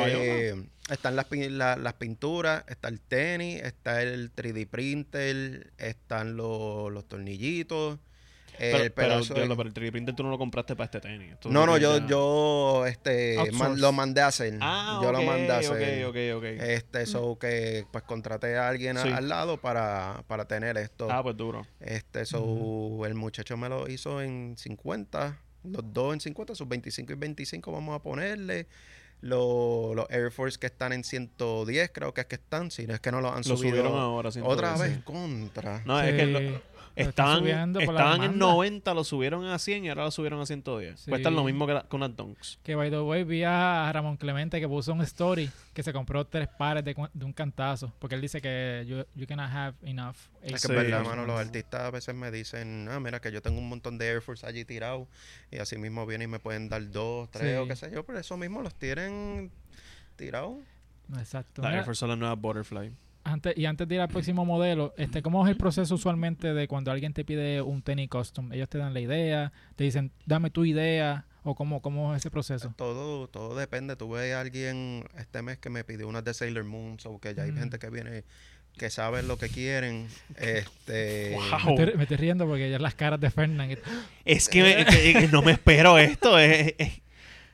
[0.90, 7.08] están las, la- las pinturas, está el tenis, está el 3D printer, están los, los
[7.08, 7.98] tornillitos,
[8.58, 11.34] Pero, el pero, el 3D printer tú no lo compraste para este tenis.
[11.34, 14.58] Esto No, no, yo, ya- yo, este, man- lo mandé a hacer.
[14.62, 16.06] Ah, yo ok, lo mandé a hacer.
[16.06, 16.44] Ok, ok, ok.
[16.62, 21.12] Este, so que, pues, contraté a alguien a- al lado para, para tener esto.
[21.12, 21.66] ah, pues duro.
[21.80, 25.38] Este, so, el muchacho me lo hizo en 50,
[25.72, 28.68] los dos en 50, sus 25 y 25 vamos a ponerle.
[29.22, 32.94] Lo- los Air Force que están en 110, creo que es que están, si no
[32.94, 33.58] es que no lo han Lo subido.
[33.78, 34.30] subieron ahora.
[34.32, 35.02] siento Otra que vez sí.
[35.04, 35.82] contra.
[35.86, 36.40] No, Sí, es que lo-
[36.96, 38.28] estaban, estaban en demanda.
[38.28, 41.00] 90, lo subieron a 100 y ahora lo subieron a 110.
[41.00, 41.10] Sí.
[41.10, 42.60] Cuestan lo mismo que, la- que unas Dunks.
[42.64, 46.26] Que by the way vi a Ramón Clemente que puso un story que se compró
[46.26, 47.94] tres pares de, de un cantazo.
[48.00, 50.16] Porque él dice que you, you cannot have enough.
[50.42, 50.68] Es que Sí.
[50.68, 53.68] es verdad, mano, los artistas a veces me dicen, ah, mira que yo tengo un
[53.70, 55.08] montón de Air Force allí tirados
[55.52, 57.58] y así mismo vienen y me pueden dar dos, tres Sí.
[57.58, 59.52] o qué sé yo, pero eso mismo los tienen
[60.16, 60.58] tirados.
[61.08, 61.62] No, Exacto.
[61.62, 62.96] La Air Force son las nuevas Butterfly.
[63.26, 66.68] Antes, y antes de ir al próximo modelo, este, ¿cómo es el proceso usualmente de
[66.70, 68.54] cuando alguien te pide un tenis custom?
[68.54, 72.32] Ellos te dan la idea, te dicen, dame tu idea, o cómo, cómo es ese
[72.32, 72.74] proceso.
[72.78, 73.96] Todo, todo depende.
[73.96, 77.44] Tuve a alguien este mes que me pidió unas de Sailor Moon, o que ya
[77.44, 77.58] hay Mm.
[77.58, 78.24] gente que viene
[78.78, 80.08] que sabe lo que quieren.
[80.36, 81.76] Este, Wow.
[81.76, 83.78] Me estoy, me estoy riendo porque ya las caras de Fernand.
[84.26, 86.38] Es que, me- que- que no me espero esto.
[86.40, 87.02] es- es-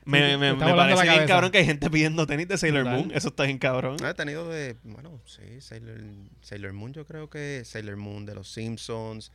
[0.04, 2.84] me, Sí, me, me volando parece bien cabrón que hay gente pidiendo tenis de Sailor
[2.84, 2.98] Total.
[2.98, 3.12] Moon.
[3.14, 3.96] Eso está bien cabrón.
[4.04, 6.00] he tenido de, bueno, sí, Sailor,
[6.40, 9.30] Sailor Moon, yo creo que Sailor Moon de los Simpsons.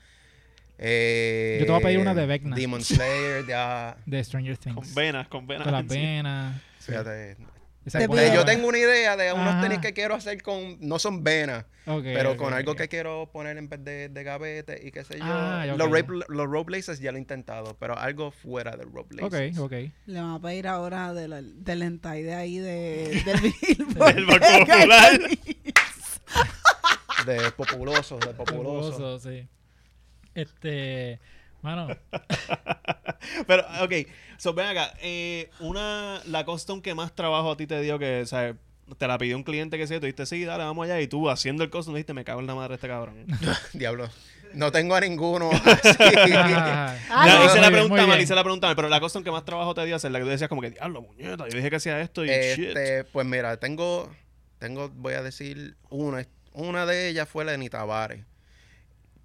[0.80, 2.56] Eh, Yo te voy a pedir una de Vecna.
[2.56, 3.98] Demon Slayer, ya.
[4.06, 4.76] De Stranger Things.
[4.76, 5.64] Con venas, con venas.
[5.64, 6.62] Con las venas.
[6.80, 6.92] sí.
[6.92, 7.38] Fíjate.
[7.92, 9.62] Te yo tengo una idea de unos Ajá.
[9.62, 13.70] tenis que quiero hacer con, no son venas, pero con algo que quiero poner en
[13.70, 15.24] vez de, de gavete y qué sé yo.
[15.26, 19.16] Ah, los, rape- los rope laces ya lo he intentado, pero algo fuera de rope
[19.16, 19.58] laces.
[19.58, 19.92] Ok, ok.
[20.06, 24.16] Le vamos a pedir ahora de la, del hentai de ahí de, del Billboard.
[24.16, 25.20] Del Banco Popular.
[27.26, 28.94] De populosos, de populosos.
[28.96, 29.48] Hermoso, sí.
[30.34, 31.20] Este,
[31.62, 31.88] mano,
[33.48, 33.94] Pero, ok.
[34.38, 34.94] So, ven acá.
[35.02, 38.56] eh, una, la custom que más trabajo a ti te dio que, o sea,
[38.98, 41.02] te la pidió un cliente que sí, tú dijiste, sí, dale, vamos allá.
[41.02, 43.26] Y tú haciendo el custom dijiste, me cago en la madre de este cabrón.
[43.74, 44.10] Diablo.
[44.54, 47.46] No tengo a ninguno ah, Ah, no.
[47.46, 49.86] hice la pregunta mal, hice la pregunta mal, pero la custom que más trabajo te
[49.86, 52.24] dio hacer, la que tú decías como que, diablo, muñeca, yo dije que hacía esto
[52.24, 52.70] y shit.
[52.70, 54.10] Este, pues mira, tengo,
[54.58, 56.26] tengo, voy a decir una.
[56.54, 58.26] Una de ellas fue Lenny Tavares.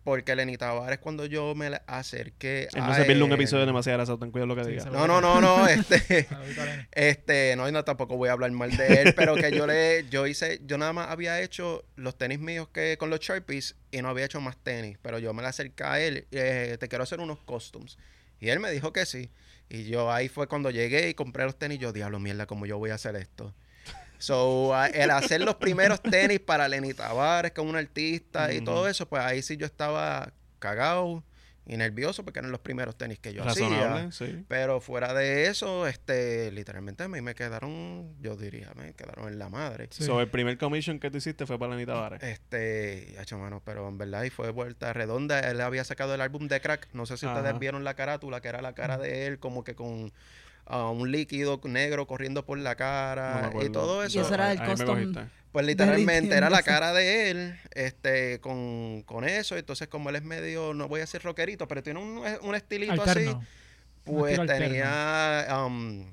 [0.05, 2.69] Porque Lenny Tavares, cuando yo me la acerqué.
[2.75, 4.71] Él no a se pierde un episodio de demasiado grasa, ten cuidado lo que Sí,
[4.71, 4.85] diga.
[4.87, 5.67] No, no, no, no.
[5.69, 6.27] Este.
[6.93, 10.07] Este, no, y no tampoco voy a hablar mal de él, pero que yo le,
[10.11, 14.03] yo hice, yo nada más había hecho los tenis míos que con los Sharpies y
[14.03, 17.05] no había hecho más tenis, pero yo me le acerqué a él, eh, te quiero
[17.05, 17.97] hacer unos costumes.
[18.41, 19.31] Y él me dijo que sí.
[19.69, 22.79] Y yo ahí fue cuando llegué y compré los tenis, yo, diablo, mierda, ¿cómo yo
[22.79, 23.55] voy a hacer esto?
[24.23, 28.61] So, a- el hacer los primeros tenis para Lenny Tavares, que es un artista y
[28.61, 31.25] todo eso, pues ahí sí yo estaba cagado
[31.67, 33.69] y nervioso porque eran los primeros tenis que yo hacía.
[33.69, 34.45] Razonable, sí.
[34.49, 39.39] Pero fuera de eso, este, literalmente a mí me quedaron, yo diría, me quedaron en
[39.41, 39.89] la madre.
[39.91, 40.05] Sí.
[40.05, 42.23] So, el primer commission que tú hiciste fue para Lenny Tavares.
[42.23, 45.41] Este, hecho mano, pero en verdad y fue vuelta redonda.
[45.41, 46.89] Él había sacado el álbum de Crack.
[46.93, 49.75] No sé si ustedes vieron la carátula, que era la cara de él, como que
[49.75, 50.13] con
[50.67, 54.21] ah, un líquido negro corriendo por la cara y todo Y eso.
[54.23, 54.87] eso era el custom.
[54.97, 55.21] cogiste.
[55.53, 59.57] Pues literalmente era la cara de él, este, con, con eso.
[59.59, 63.03] Entonces, como él es medio, no voy a decir rockerito, pero tiene un, un estilito
[63.03, 63.27] así.
[64.05, 66.07] Pues tenía um,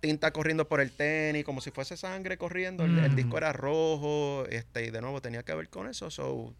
[0.00, 2.84] tinta corriendo por el tenis, como si fuese sangre corriendo.
[2.84, 3.16] El, el Mm.
[3.16, 6.10] disco era rojo, este, y de nuevo tenía que ver con eso.
[6.10, 6.52] So,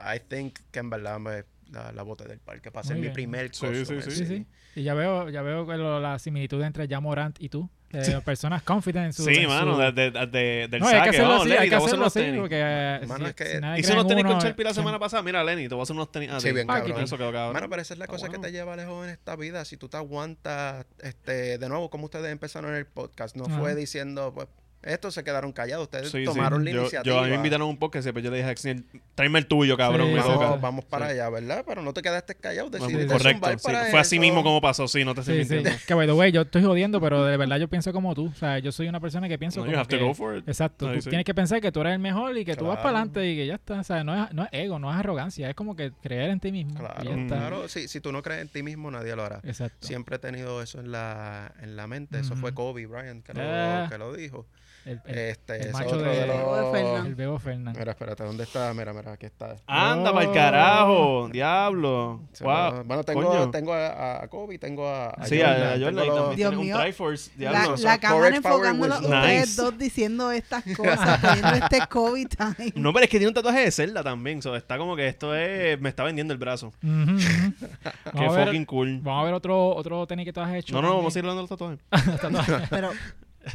[0.00, 3.06] I think que en verdad me la, la boté del parque para hacer Muy mi
[3.08, 3.14] bien.
[3.14, 4.46] primer Sí, costume, sí, Sí, sí.
[4.76, 7.68] Y ya veo, ya veo que lo- la similitud entre Jamorant y tú.
[7.90, 9.24] Eh, personas confident en su.
[9.24, 11.08] Sí, en mano, su- de, de- de- del No, hay que saque.
[11.08, 12.40] hacerlo Vamos, así, Lenny, hay que hacerlo así, tenis.
[12.40, 14.64] porque eh, Mano, si- es que si nadie cree unos en tenis con uno, Sharpie
[14.64, 15.22] la eh, semana pasada.
[15.22, 16.30] Mira, Lenny, te voy a hacer unos tenis.
[16.30, 16.88] a Sí, bien Paquete.
[16.88, 17.04] cabrón.
[17.04, 17.54] Eso quedó cabrón.
[17.54, 18.42] Mano, pero esa es la cosa bueno.
[18.42, 19.64] que te lleva lejos en esta vida.
[19.64, 23.74] Si tú te aguantas, este, de nuevo, como ustedes empezaron en el podcast, no fue
[23.74, 24.48] diciendo, pues,
[24.82, 25.84] estos se quedaron callados.
[25.84, 26.24] Ustedes Sí, sí.
[26.24, 27.14] tomaron la Yo- iniciativa.
[27.16, 29.46] Yo, a mí me invitaron un podcast, pero yo le dije a Axel, tráeme el
[29.46, 30.08] tuyo, cabrón.
[30.08, 30.56] Sí, me sí, toca.
[30.56, 31.12] Vamos, para Sí.
[31.12, 31.64] allá, ¿verdad?
[31.66, 32.70] Pero no te quedaste callado.
[32.70, 33.72] Decidiste Correcto, sí.
[33.90, 35.54] Fue así mismo como pasó, sí, no te estoy Sí, sí.
[35.56, 35.80] mintiendo.
[35.86, 38.26] Que by the way, yo estoy jodiendo, pero de verdad yo pienso como tú.
[38.28, 40.14] O sea, yo soy una persona que pienso No, you como have to que- go
[40.14, 40.48] for it.
[40.48, 40.88] Exacto.
[40.88, 41.08] Ahí tú sí.
[41.10, 42.82] tienes que pensar que tú eres el mejor y que tú vas Claro.
[42.84, 43.80] para adelante y que ya está.
[43.80, 45.48] O sea, no es, no es ego, no es arrogancia.
[45.50, 46.74] Es como que creer en ti mismo.
[46.74, 47.36] y Claro, ya está.
[47.36, 47.68] claro.
[47.68, 49.40] Si, si tú no crees en ti mismo, nadie lo hará.
[49.44, 49.86] Exacto.
[49.86, 52.18] Siempre he tenido eso en la, en la mente.
[52.20, 52.54] Eso fue.
[52.54, 53.86] Kobe Bryant que lo, Ah.
[53.90, 54.46] que lo dijo.
[54.84, 56.72] El, el- Este, el macho otro de- de, Bebo de los...
[56.72, 57.06] Fernan.
[57.06, 57.78] el Bebo Fernández.
[57.78, 58.72] Mira, espérate, ¿dónde está?
[58.72, 59.56] Mira, mira, aquí está.
[59.66, 60.14] Anda, Oh.
[60.14, 62.20] para el carajo, diablo.
[62.40, 62.48] Wow.
[62.72, 63.50] lo- Bueno, tengo, Coño.
[63.50, 66.54] tengo a, a Kobe, tengo a, a Sí, a, a Jordan, Jordan los- también Dios
[66.56, 66.76] mío.
[66.76, 67.30] un Triforce.
[67.36, 67.76] La, Diablo.
[67.76, 68.80] son la cámara Wisdom.
[69.04, 69.62] ustedes Nice.
[69.62, 72.72] dos diciendo estas cosas, teniendo este COVID time.
[72.76, 74.40] No, pero es que tiene un tatuaje de Zelda también.
[74.40, 75.78] so, está como que esto es.
[75.80, 76.72] Me está vendiendo el brazo.
[76.80, 79.00] Qué ver, fucking cool.
[79.02, 80.72] vamos a ver otro, otro tenis que tú has hecho.
[80.74, 80.98] No, no, también.
[81.00, 82.66] vamos a ir hablando de los tatuajes.
[82.70, 82.90] Pero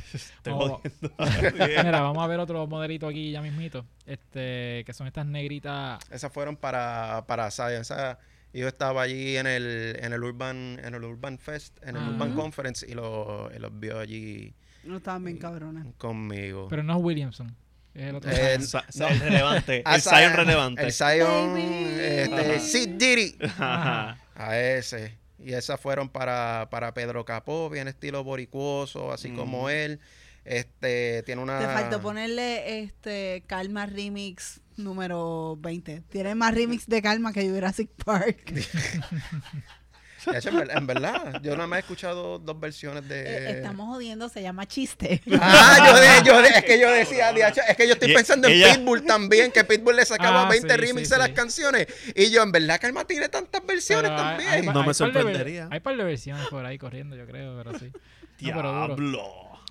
[0.13, 0.71] Estoy.
[1.83, 3.85] Mira, vamos a ver otro modelito aquí ya mismito.
[4.05, 5.99] Este, que son estas negritas.
[6.11, 7.81] Esas fueron para, para Science.
[7.93, 8.19] Esa-
[8.55, 12.09] yo estaba allí en el, en el Urban, en el Urban Fest, en el Ah.
[12.11, 14.53] Urban Conference y, lo- y los vio allí
[14.83, 15.85] no estaban bien cabrones.
[15.97, 16.67] conmigo.
[16.69, 17.55] Pero no es Williamson.
[17.95, 18.29] Es el otro.
[18.31, 19.81] Eh, el relevante.
[19.85, 20.83] Ah, El Zion- relevante.
[20.83, 22.59] El Zion, este.
[22.59, 23.37] Sid Diddy.
[23.57, 24.17] Ajá.
[24.35, 25.17] A ese.
[25.43, 29.35] Y esas fueron para, para Pedro Capó, bien estilo boricuoso, así Mm.
[29.35, 29.99] como él.
[30.45, 31.59] Este, tiene una...
[31.59, 36.01] Te faltó ponerle este Calma Remix número 20.
[36.09, 38.53] Tiene más remix de Calma que Jurassic Park.
[40.31, 43.21] De hecho, en, ver- en verdad, yo nada más he escuchado dos versiones de...
[43.21, 45.21] Eh, Estamos jodiendo, se llama chiste.
[45.39, 48.47] Ah, yo, de- yo de- es que yo decía, "Diacho", es que yo estoy pensando
[48.47, 51.27] en ella- Pitbull también, que Pitbull le sacaba Ah, 20 sí, remixes sí, a las
[51.27, 51.33] sí.
[51.33, 51.87] canciones.
[52.15, 54.49] Y yo, en verdad, Calma tiene tantas versiones Pero también.
[54.49, 55.67] hay- No hay me par de- sorprendería.
[55.71, 57.91] Hay par de versiones por ahí corriendo, yo creo, pero sí.
[57.91, 57.99] No.
[58.39, 59.23] Diablo.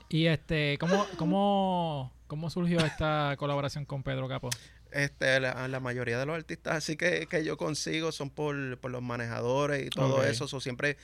[0.09, 4.51] Y este, ¿cómo, cómo, cómo surgió esta colaboración con Pedro Capó?
[4.93, 8.91] Este, la, la mayoría de los artistas así que, que yo consigo son por, por
[8.91, 10.25] los manejadores y todo Ok.
[10.27, 10.49] eso.
[10.49, 10.97] So, siempre,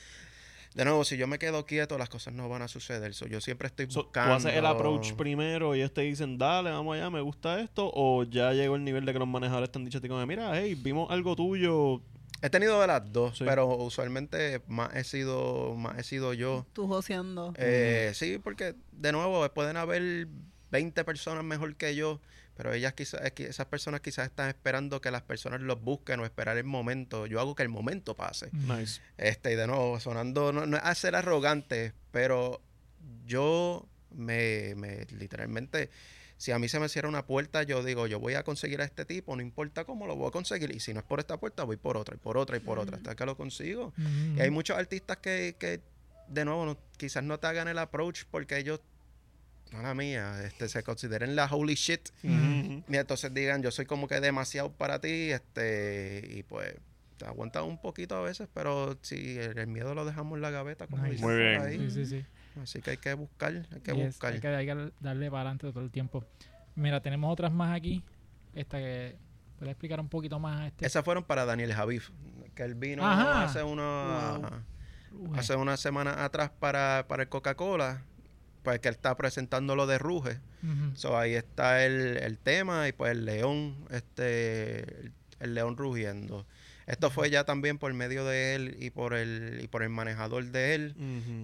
[0.74, 3.14] de nuevo, si yo me quedo quieto, las cosas no van a suceder.
[3.14, 4.34] So, yo siempre estoy So, ¿Tú buscando.
[4.34, 7.90] haces el approach primero y ellos te dicen, dale, vamos allá, me gusta esto?
[7.94, 10.74] ¿O ya llegó el nivel de que los manejadores te han dicho como, mira, hey,
[10.80, 12.02] vimos algo tuyo?
[12.40, 13.44] He tenido de las dos, Sí.
[13.44, 16.66] pero usualmente más he sido, más he sido yo.
[16.72, 17.52] Tú joseando.
[17.56, 20.28] Eh, Sí, porque de nuevo pueden haber
[20.70, 22.20] 20 personas mejor que yo,
[22.58, 26.58] pero ellas quizás, esas personas quizás están esperando que las personas los busquen o esperar
[26.58, 27.26] el momento.
[27.26, 28.50] Yo hago que el momento pase.
[28.52, 29.00] Nice.
[29.16, 32.60] Este, y de nuevo, sonando, no, no es a ser arrogante, pero
[33.26, 35.88] yo me, me literalmente,
[36.36, 38.84] si a mí se me cierra una puerta, yo digo, yo voy a conseguir a
[38.84, 40.74] este tipo, no importa cómo lo voy a conseguir.
[40.74, 42.78] Y si no es por esta puerta, voy por otra, y por otra, y por
[42.80, 43.92] otra, hasta que lo consigo.
[44.36, 45.80] Y hay muchos artistas que, que
[46.28, 48.80] de nuevo, no- quizás no te hagan el approach porque elos,
[49.72, 52.08] no la mía, este, se consideren la holy shit.
[52.22, 56.74] Y entonces digan, yo soy como que demasiado para ti, este, y pues
[57.16, 60.50] te aguantan un poquito a veces, pero si el, el miedo lo dejamos en la
[60.50, 61.14] gaveta, como Nice.
[61.14, 61.60] dicen Muy bien.
[61.62, 61.78] ahí.
[61.78, 62.26] Sí, sí, sí.
[62.62, 64.32] Así que hay que buscar, hay que Yes, buscar.
[64.32, 66.24] hay, que, hay que darle para adelante todo el tiempo.
[66.74, 68.04] Mira, tenemos otras más aquí.
[68.54, 69.16] Esta que
[69.58, 70.86] puede explicar un poquito más este.
[70.86, 72.10] Esas fueron para Daniel Javif,
[72.54, 73.44] que él vino Ajá.
[73.44, 74.62] hace una,
[75.10, 75.34] Wow.
[75.36, 78.02] Hace una semana atrás para, para el Coca-Cola,
[78.68, 80.40] pues que él está presentando lo de Ruge.
[80.62, 80.94] ujú.
[80.94, 86.46] So, ahí está el, el tema y pues el león, este, el, el león rugiendo.
[86.86, 90.44] Esto fue ya también por medio de él y por el, y por el manejador
[90.46, 90.94] de él.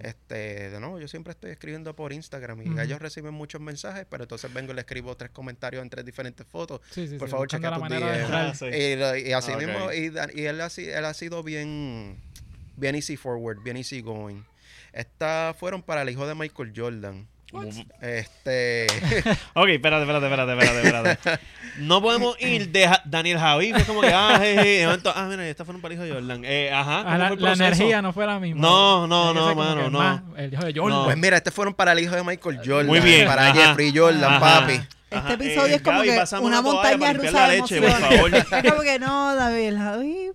[0.03, 4.25] Este, de nuevo, yo siempre estoy escribiendo por Instagram y ellos reciben muchos mensajes, pero
[4.25, 6.81] entonces vengo y le escribo tres comentarios en tres diferentes fotos.
[6.91, 7.59] Sí, sí, por sí, favor, la tus
[8.21, 8.55] entrar.
[8.61, 8.77] Ah.
[8.77, 10.07] Y, lo- y así Ah, mismo, y,
[10.47, 12.17] él, ha, él ha sido bien,
[12.77, 14.43] bien easy forward, bien easy going.
[14.95, 17.27] Estas fueron para el hijo de Michael Jordan.
[18.01, 18.87] Este,
[19.55, 21.45] Ok, espérate, espérate, espérate, espérate, espérate.
[21.79, 25.49] No podemos ir de Ja- Daniel Javi, fue como que, ah, je, je, ah, mira,
[25.49, 26.43] esta fue un para el hijo de Jordan.
[26.45, 28.61] Eh, ajá, ¿cómo Ah, la, energía no fue la misma.
[28.61, 29.99] No, no, no, como mano, no.
[29.99, 30.99] más El hijo de Jordan.
[31.01, 31.05] No.
[31.05, 32.87] pues mira, este fueron para el hijo de Michael Jordan.
[32.87, 33.55] Muy bien, Para ajá.
[33.69, 34.41] Jeffrey Jordan, Ajá.
[34.61, 34.73] papi.
[34.75, 38.09] Este Ajá, episodio eh, es como Gaby, que una montaña rusa de leche, por emociones.
[38.09, 38.35] favor.
[38.65, 40.31] Es como que no, David, Javi.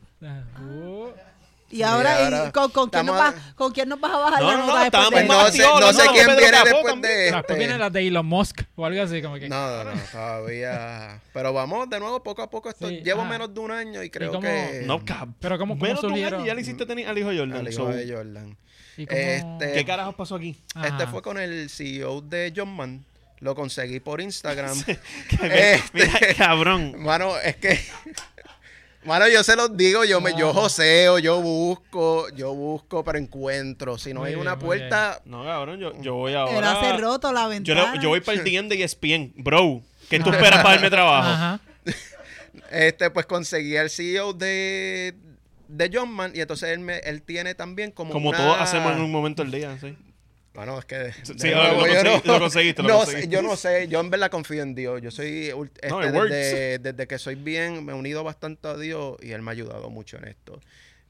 [1.71, 3.99] Ah, Y ahora, Y ahora y con, con quién nos estamos- vas, ¿con quién nos
[3.99, 6.01] vas a bajar No, la no, nota no, de más no sé, no no, sé
[6.13, 7.01] quién Pedro viene Capó después también.
[7.01, 7.55] de Después este.
[7.55, 9.49] viene la de Elon Musk o algo así, como que.
[9.49, 11.21] No, no, no, todavía.
[11.31, 12.69] Pero vamos de nuevo poco a poco.
[12.69, 14.81] Esto, Sí, llevo menos de un año y creo cómo- que.
[14.85, 17.29] No, cab- Pero ¿cómo- cómo menos de un año ya le hiciste tenis al hijo
[17.29, 17.57] de Jordan.
[17.59, 18.57] al hijo so, de Jordan.
[18.97, 20.57] ¿Y cómo- Este- ¿Qué carajos pasó aquí?
[20.75, 20.87] Ajá.
[20.87, 23.05] Este fue con el CEO de John Man.
[23.41, 24.75] Lo conseguí por Instagram.
[25.41, 26.95] Mira, Este- cabrón.
[27.01, 27.79] Mano, es que.
[29.05, 33.97] Mano, yo se los digo, yo me, yo joseo, yo busco, yo busco, pero encuentro.
[33.97, 36.57] Si no Muy hay bien, una puerta, No, cabrón, yo, yo voy ahora.
[36.57, 37.99] Él hace roto la yo, ventana.
[38.01, 39.33] yo voy para el DM de ESPN.
[39.37, 41.29] Bro, ¿qué tú esperas para darme trabajo?
[41.29, 41.59] Ajá.
[42.71, 45.15] este, pues conseguí al CEO de,
[45.69, 48.91] de John Man y entonces él, me, él tiene también como Como una- todos hacemos
[48.93, 49.95] en un momento del día, sí.
[50.53, 51.13] Bueno, es que...
[51.23, 53.29] Sí, de lo- yo conseguiste, lo conseguiste, lo no conseguiste.
[53.35, 55.01] yo no sé, yo en verdad confío en Dios.
[55.01, 55.49] Yo soy...
[55.49, 59.41] este, No, desde, desde que soy bien, me he unido bastante a Dios y Él
[59.41, 60.59] me ha ayudado mucho en esto.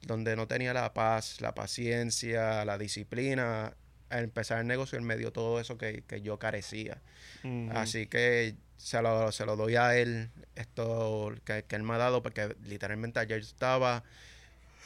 [0.02, 3.73] Donde no tenía la paz, la paciencia, la disciplina,
[4.10, 7.02] al empezar el negocio, Él me dio todo eso que, que yo carecía.
[7.43, 7.69] Ujú.
[7.73, 11.97] Así que se lo, se lo doy a él, esto que, que él me ha
[11.97, 14.04] dado, porque literalmente ayer estaba,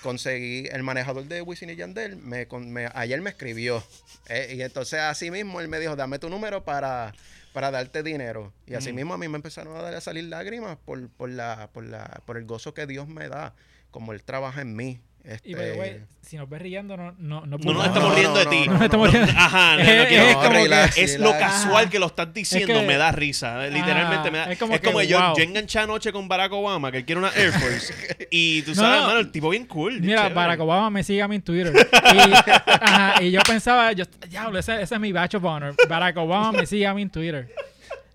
[0.04, 3.84] conseguí, el manejador de Wisin y Yandel, me, con- me- ayer me escribió,
[4.30, 7.16] eh, y entonces así mismo él me dijo, dame tu número para,
[7.54, 8.54] para darte dinero.
[8.68, 8.96] Y así Mm.
[8.96, 12.22] mismo a mí me empezaron a, dar, a salir lágrimas por, por, la, por, la,
[12.28, 13.56] por el gozo que Dios me da,
[13.90, 15.00] como él trabaja en mí.
[15.46, 17.86] Y by the way, Este, si nos ves riendo, no, no, no, No nos No,
[17.86, 18.60] estamos riendo de ti.
[18.60, 19.32] no, no nos estamos riendo.
[19.38, 23.66] Ajá, Es- como lo casual que lo estás diciendo, que- me da risa.
[23.68, 24.44] Literalmente me da.
[24.44, 25.38] Ah, Es es como, como que, yo, wow.
[25.38, 27.94] yo enganché anoche con Barack Obama, que él quiere una Air Force.
[28.32, 29.08] y tú sabes, no.
[29.08, 30.02] mano, el tipo bien cool.
[30.02, 30.36] Mira, chévere.
[30.36, 31.74] Barack Obama me sigue a mí en Twitter.
[32.14, 32.34] Y,
[32.68, 35.74] ajá, y yo pensaba, yo, diablo, ese, ese es mi batch of honor.
[35.88, 37.50] Barack Obama me sigue a mí en Twitter.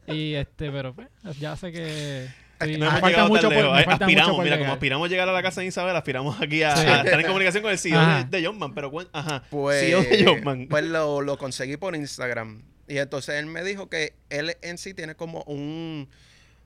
[0.06, 2.28] Y este, pero pues, ya sé que.
[2.66, 4.72] Sí, No hemos falta llegado mucho tan por, me falta aspiramos, mucho por mira, como
[4.72, 6.86] aspiramos a llegar a la casa de Isabel, aspiramos aquí a, Sí.
[6.86, 8.24] a estar en comunicación con el CEO Ajá.
[8.24, 8.74] de, de John Man.
[8.74, 10.66] Pero, ajá, Pues, CEO de John Man.
[10.68, 12.62] pues lo, lo conseguí por Instagram.
[12.88, 16.08] Y entonces él me dijo que él en sí tiene como un,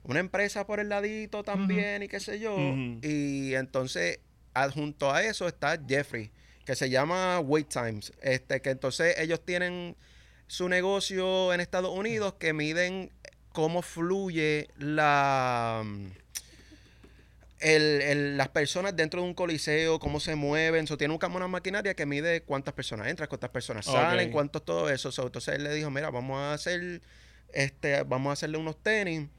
[0.03, 2.55] una empresa por el ladito también y qué sé yo.
[3.01, 4.19] Y entonces,
[4.53, 6.31] adjunto a eso está Jeffrey,
[6.65, 8.13] que se llama Wait Times.
[8.21, 9.97] Este, que entonces ellos tienen
[10.47, 13.11] su negocio en Estados Unidos que miden
[13.53, 15.83] cómo fluye la
[17.59, 20.85] el- el- las personas dentro de un coliseo, cómo se mueven.
[20.85, 25.13] So, tiene una maquinaria que mide cuántas personas entran, cuántas personas salen, cuántos todo eso.
[25.13, 27.01] So, entonces él le dijo, mira, vamos a hacer,
[27.53, 29.29] este, vamos a hacerle unos tenis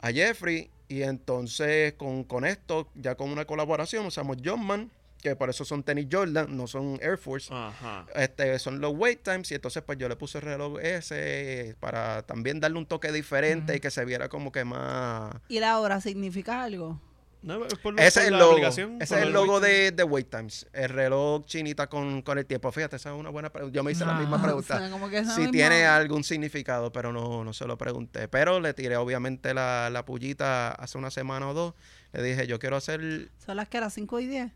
[0.00, 0.68] a Jeffrey.
[0.88, 4.90] Y entonces con, con esto, ya con una colaboración, usamos Jumpman,
[5.22, 7.48] que por eso son tenis Jordan, no son Air Force.
[7.54, 8.04] Ajá.
[8.14, 12.22] Este, son los wait times y entonces pues yo le puse el reloj ese para
[12.22, 15.34] también darle un toque diferente y que se viera como que más...
[15.48, 17.00] ¿Y la hora significa algo?
[17.42, 18.52] No, es por lo- Ese es el la logo.
[18.52, 20.64] aplicación, Ese es el lo logo de, de Wait Times.
[20.72, 22.70] El reloj chinita con, con el tiempo.
[22.70, 23.74] Fíjate, esa es una buena pregunta.
[23.74, 24.20] Yo me hice la Ah.
[24.20, 24.76] misma pregunta.
[24.78, 28.28] Suena como que Si misma- tiene algún significado, pero no, no se lo pregunté.
[28.28, 31.74] Pero le tiré obviamente la, la pullita hace una semana o dos.
[32.12, 33.30] Le dije, yo quiero hacer...
[33.44, 34.52] Son las que eran 5 y 10.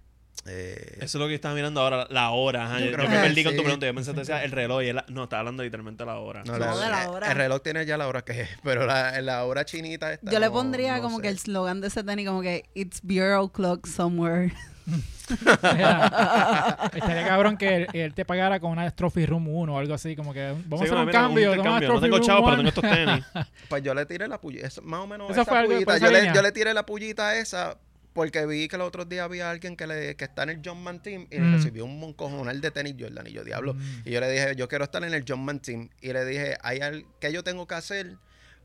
[0.46, 2.66] Eh, Eso es lo que estaba mirando ahora, la hora.
[2.66, 2.81] Ajá.
[2.81, 3.64] Yo creo yo que me perdí con tu sí.
[3.64, 3.87] pregunta.
[3.87, 4.83] Yo pensé que decía el reloj.
[4.83, 6.44] Y él, no, estaba hablando literalmente de la hora.
[6.44, 7.31] no, No, la- de la hora.
[7.31, 10.51] El reloj tiene ya la hora que es, pero la, la hora chinita Yo le
[10.51, 11.22] pondría no como sé.
[11.22, 14.53] que el slogan de ese tenis como que It's bureau clock somewhere.
[14.87, 19.94] Mira, estaría cabrón que él, él te pagara con una Trophy Room 1 o algo
[19.94, 21.51] así, como que vamos Sí, a hacer un mira, cambio.
[21.55, 21.88] intercambio.
[21.92, 22.72] No tengo Room chavos, pero 1.
[22.72, 23.46] tengo estos tenis.
[23.68, 25.96] Pues yo le tiré la pullita, más o menos Eso esa fue algo por pullita.
[25.96, 27.77] esa Yo le, yo le tiré la pullita a esa
[28.16, 30.83] porque vi que los otros días había alguien que, le, que está en el John
[30.83, 31.52] Man Team y le Mm.
[31.52, 33.26] recibió un moncojonal de tenis Jordan.
[33.26, 33.74] Y yo, diablo.
[33.74, 34.00] Mm.
[34.07, 35.90] Y yo le dije, yo quiero estar en el John Man Team.
[36.00, 38.16] Y le dije, ¿hay al, ¿qué yo tengo que hacer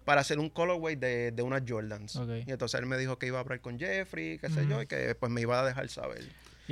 [0.06, 2.16] para hacer un colorway de, de unas Jordans?
[2.48, 4.70] Y entonces él me dijo que iba a hablar con Jeffrey, qué sé Ujú.
[4.70, 6.24] yo, y que pues me iba a dejar saber.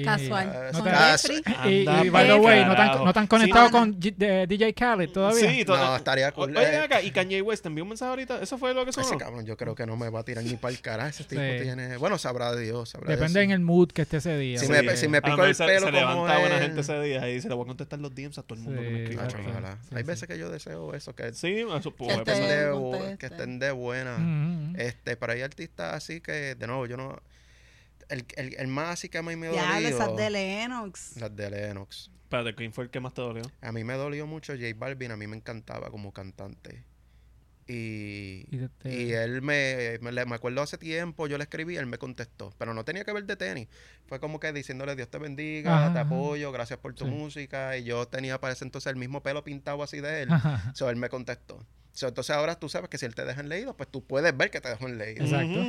[0.03, 0.71] Casual.
[0.73, 1.69] No.
[1.69, 5.49] Y, by the way, ¿no están, no Sí, no, con G- de DJ Khaled todavía?
[5.49, 6.55] Sí, No, estaría cool.
[6.55, 8.41] Oye, Eh, acá, y Kanye West te envió un mensaje ahorita.
[8.41, 9.07] ¿Eso fue lo que sonó?
[9.07, 11.09] Ese cabrón, yo creo que no me va a tirar ni para el carajo.
[11.09, 11.63] Ese tipo Sí.
[11.63, 11.97] tiene.
[11.97, 12.89] Bueno, sabrá Dios.
[12.89, 13.45] Sabrá Depende Dios.
[13.45, 14.59] en el mood que esté ese día.
[14.59, 17.27] Si me- si me pico el se, pelo se como levanta buena gente ese día
[17.29, 19.21] y dice, le voy a contestar los DMs a todo el mundo que me escribe.
[19.21, 20.03] Hay sí.
[20.03, 23.17] veces que yo deseo eso, que, Sí, eso puede Que estén de, conteste.
[23.17, 24.15] que estén de buena.
[24.15, 24.75] Ujú.
[24.77, 27.19] Este, pero hay artistas así que, de nuevo, yo no.
[28.09, 29.87] El, el, el más así que a mí me Ya, dolió.
[29.89, 31.15] esas de Lennox.
[31.17, 32.09] Las de Lennox.
[32.23, 33.43] Espérate, ¿quién fue el que más te dolió?
[33.61, 36.85] A mí me dolió mucho J Balvin, a mí me encantaba como cantante.
[37.67, 41.43] Y, Y te- te- y él me, me, le- me acuerdo hace tiempo, yo le
[41.43, 43.67] escribí, él me contestó, pero no tenía que ver de tenis.
[44.07, 46.07] Fue como que diciéndole Dios te bendiga, Ajá, te ajá.
[46.07, 47.11] apoyo, gracias por tu Sí.
[47.11, 47.77] música.
[47.77, 50.31] Y yo tenía para ese entonces el mismo pelo pintado así de él.
[50.31, 50.73] Ajá.
[50.73, 51.63] So, él me contestó.
[51.91, 54.35] So, entonces ahora tú sabes que si él te deja en leído, pues tú puedes
[54.35, 55.23] ver que te dejó en leído.
[55.23, 55.63] Exacto.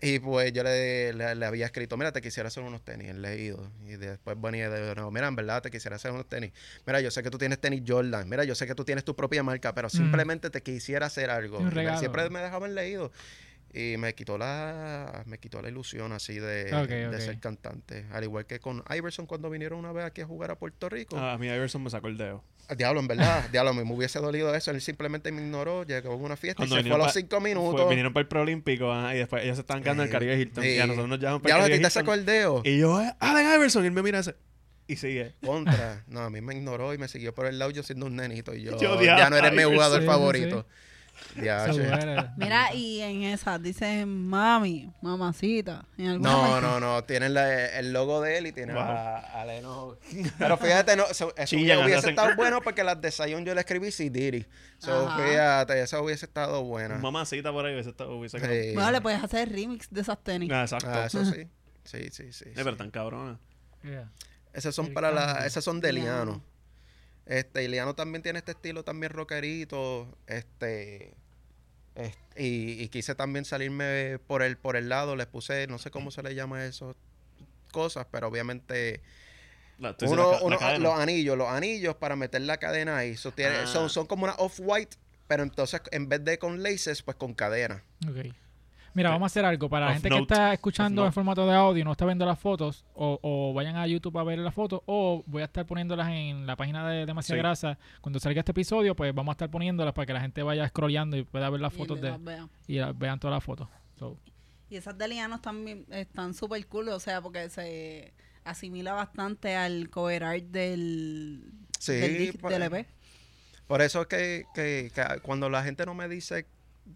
[0.00, 3.14] Y pues yo le, le- le había escrito, mira, te quisiera hacer unos tenis, he
[3.14, 3.68] leído.
[3.84, 6.52] Y después venía de nuevo, mira, en verdad te quisiera hacer unos tenis.
[6.86, 9.16] Mira, yo sé que tú tienes tenis Jordan, mira, yo sé que tú tienes tu
[9.16, 11.58] propia marca, pero simplemente te quisiera hacer algo.
[11.98, 13.10] Siempre me dejaban leído.
[13.72, 18.06] Y me quitó la me quitó la ilusión así de, de ser cantante.
[18.12, 21.16] Al igual que con Iverson cuando vinieron una vez aquí a jugar a Puerto Rico.
[21.18, 22.42] Ah, a mí Iverson me sacó el dedo.
[22.76, 24.70] Diablo, en verdad, diablo, me hubiese dolido eso.
[24.70, 27.40] Él simplemente me ignoró, llegó a una fiesta Cuando y se fue a los cinco
[27.40, 27.88] Fue- minutos.
[27.88, 30.64] vinieron para el Preolímpico ajá, y después ellos se estaban quedando en el Caribe Hilton.
[30.64, 32.18] Y a nosotros nos llaman para Diablo, el Caribe te sacó Hilton.
[32.20, 32.62] el dedo.
[32.64, 33.84] Y yo, eh, Allen Iverson.
[33.84, 34.34] Y él me mira ese.
[34.86, 35.34] Y sigue.
[35.44, 36.04] Contra.
[36.08, 38.54] No, a mí me ignoró y me siguió por el lado yo siendo un nenito.
[38.54, 40.66] Y yo, Yo ya no eres mi jugador Sí, favorito.
[42.36, 45.84] Mira, y en esa dice mami, mamacita.
[45.96, 47.04] En No, no, no.
[47.04, 48.82] Tiene la- el logo de él y tiene Wow.
[48.82, 49.96] a, a Leno.
[50.38, 53.54] Pero fíjate, no, eso, eso Chillan, hubiese hacen- estado bueno porque las de Zion yo
[53.54, 54.46] le escribí sí, Diri.
[54.78, 55.24] So, Ajá.
[55.24, 56.96] fíjate, eso hubiese estado buena.
[56.98, 58.16] Mamacita por ahí hubiese estado.
[58.16, 58.74] Hubiese Sí.
[58.74, 60.50] Bueno, le puedes hacer remix de esas tenis.
[60.52, 60.88] Ah, exacto.
[60.90, 61.48] Ah, eso sí.
[61.84, 62.44] Sí, sí, sí.
[62.44, 62.50] Sí.
[62.54, 63.38] pero tan cabrona.
[63.82, 64.10] Yeah.
[64.52, 66.42] Esas son El para la, esas son de Liano.
[67.28, 71.14] Este, y Liano también tiene este estilo también rockerito, este,
[71.94, 75.90] es- y, y quise también salirme por el, por el lado, les puse, no sé
[75.90, 76.96] cómo se le llama eso,
[77.70, 79.02] cosas, pero obviamente
[79.78, 83.14] La, uno, la ca- la uno- los anillos, los anillos para meter la cadena ahí,
[83.34, 83.66] tiene- Ah.
[83.66, 87.84] son, son como una off-white, pero entonces en vez de con laces, pues con cadena.
[88.08, 88.34] Ok.
[88.94, 89.68] Mira, vamos a hacer algo.
[89.68, 90.18] Para la gente note.
[90.18, 93.52] que está escuchando en formato de audio y no está viendo las fotos, o, o
[93.54, 96.88] vayan a YouTube a ver las fotos, o voy a estar poniéndolas en la página
[96.88, 97.42] de Demasiada Sí.
[97.42, 97.78] Grasa.
[98.00, 101.16] Cuando salga este episodio, pues vamos a estar poniéndolas para que la gente vaya scrolleando
[101.16, 102.20] y pueda ver las Y fotos de las
[102.66, 103.68] y la- vean todas las fotos.
[103.98, 104.18] So,
[104.70, 108.12] Y esas de Lianos también están súper cool, o sea, porque se
[108.44, 112.86] asimila bastante al cover art del, Sí, del, disc- pues, del EP.
[113.66, 116.46] Por eso es que, que- que cuando la gente no me dice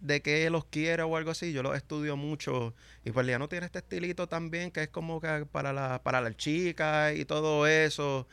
[0.01, 2.75] de qué los quiere o algo así, yo los estudio mucho.
[3.05, 6.37] Y pues Liano tiene este estilito también que es como que para la, para las
[6.37, 8.27] chicas y todo eso.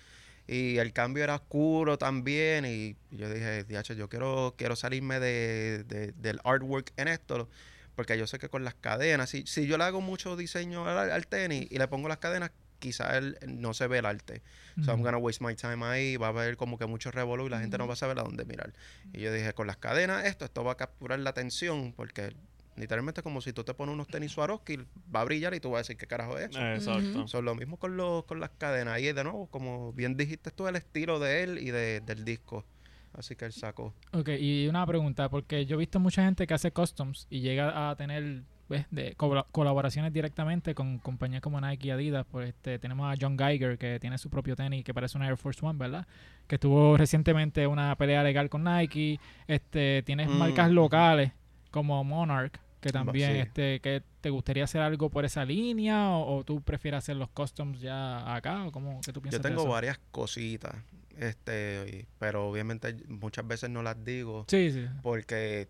[0.47, 2.66] Y el cambio era oscuro también.
[2.66, 7.47] Y yo dije, "Diache, yo quiero, quiero salirme de, de- del artwork en esto.
[7.95, 11.12] Porque yo sé que con las cadenas, si, si yo le hago mucho diseño al,
[11.12, 14.42] al tenis y le pongo las cadenas, quizás él- no se ve el arte.
[14.84, 17.50] So I'm gonna waste my time ahí, va a haber como que mucho revolú y
[17.50, 18.74] la gente no va a saber a dónde mirar.
[19.14, 22.34] Y yo dije, con las cadenas, esto, esto va a capturar la atención, porque
[22.78, 24.78] literalmente es como si tú te pones unos tenis Swarovski,
[25.14, 26.60] va a brillar y tú vas a decir, ¿qué carajo es eso?
[26.66, 27.28] Exacto.
[27.28, 28.94] Son lo mismo con, los, con las cadenas.
[28.94, 32.64] Ahí de nuevo, como bien dijiste tú, el estilo de él y de- del disco.
[33.12, 33.94] Así que él sacó.
[34.14, 37.90] Ok, y una pregunta, porque yo he visto mucha gente que hace customs y llega
[37.90, 38.86] a tener ¿ves?
[38.91, 42.26] De colaboraciones directamente con compañías como Nike y Adidas.
[42.32, 45.38] Pues este, tenemos a John Geiger, que tiene su propio tenis que parece una Air
[45.38, 46.07] Force One, ¿verdad?
[46.47, 49.20] Que tuvo recientemente una pelea legal con Nike.
[49.47, 50.38] Este, tienes Mm.
[50.38, 51.32] marcas locales
[51.72, 53.38] como Monarch, que también, sí.
[53.39, 57.30] este, que te gustaría hacer algo por esa línea o, o tú prefieres hacer los
[57.30, 59.72] customs ya acá o cómo que tú piensas Yo de tengo eso?
[59.72, 60.76] varias cositas,
[61.17, 64.86] este, pero obviamente muchas veces no las digo Sí, sí.
[65.01, 65.67] porque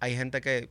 [0.00, 0.68] hay gente que...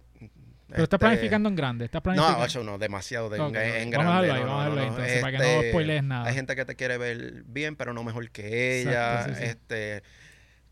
[0.74, 2.38] Pero estás este, planificando en grande, estás planificando.
[2.38, 4.32] No, ocho, no, demasiado de, en, en Vamos a grande.
[4.32, 6.28] ahí, no, vamos a no, no, entonces, para que no este, spoilees nada.
[6.28, 9.22] Hay gente que te quiere ver bien, pero no mejor que ella.
[9.22, 9.50] Exacto, sí, sí.
[9.50, 10.04] Este,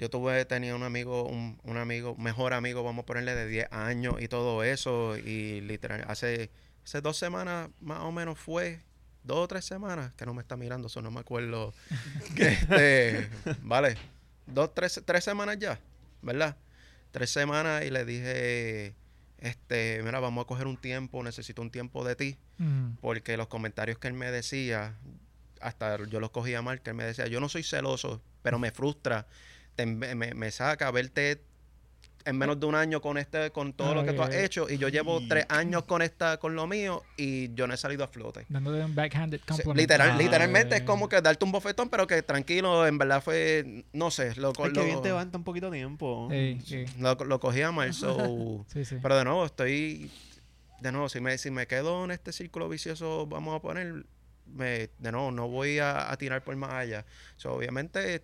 [0.01, 3.71] yo tuve, tenía un amigo, un, un amigo, mejor amigo, vamos a ponerle de 10
[3.71, 5.15] años y todo eso.
[5.15, 6.49] Y literal, hace,
[6.83, 8.79] hace dos semanas más o menos fue,
[9.23, 11.73] dos o tres semanas, que no me está mirando, eso no me acuerdo.
[12.35, 13.29] que este,
[13.61, 13.95] vale,
[14.47, 15.79] dos, tres, tres semanas ya,
[16.23, 16.57] ¿verdad?
[17.11, 18.95] Tres semanas y le dije,
[19.41, 22.95] este, mira, vamos a coger un tiempo, necesito un tiempo de ti Ujú.
[23.01, 24.95] porque los comentarios que él me decía,
[25.59, 28.71] hasta yo los cogía mal, que él me decía, yo no soy celoso, pero me
[28.71, 29.27] frustra,
[29.75, 31.43] te- me, me- me saca verte
[32.25, 34.77] en menos de un año con este, con todo lo que tú has hecho, y
[34.77, 38.03] yo llevo Y- tres años con esta, con lo mío, y yo no he salido
[38.03, 38.45] a flote.
[38.49, 39.77] Dándote un backhanded Sí, compliment.
[39.79, 43.85] literal, Ah, literalmente es como que darte un bofetón, pero que tranquilo, en verdad fue,
[43.93, 46.27] no sé, lo, Es que lo, bien te aguanta un poquito tiempo.
[46.31, 48.97] Sí, sí, lo, lo cogía mal, so, sí, sí.
[49.01, 50.11] Pero de nuevo, estoy.
[50.79, 54.05] De nuevo, si me, si me quedo en este círculo vicioso, vamos a poner.
[54.47, 57.05] Me, de nuevo, no voy a, a tirar por más allá.
[57.37, 58.23] So, obviamente,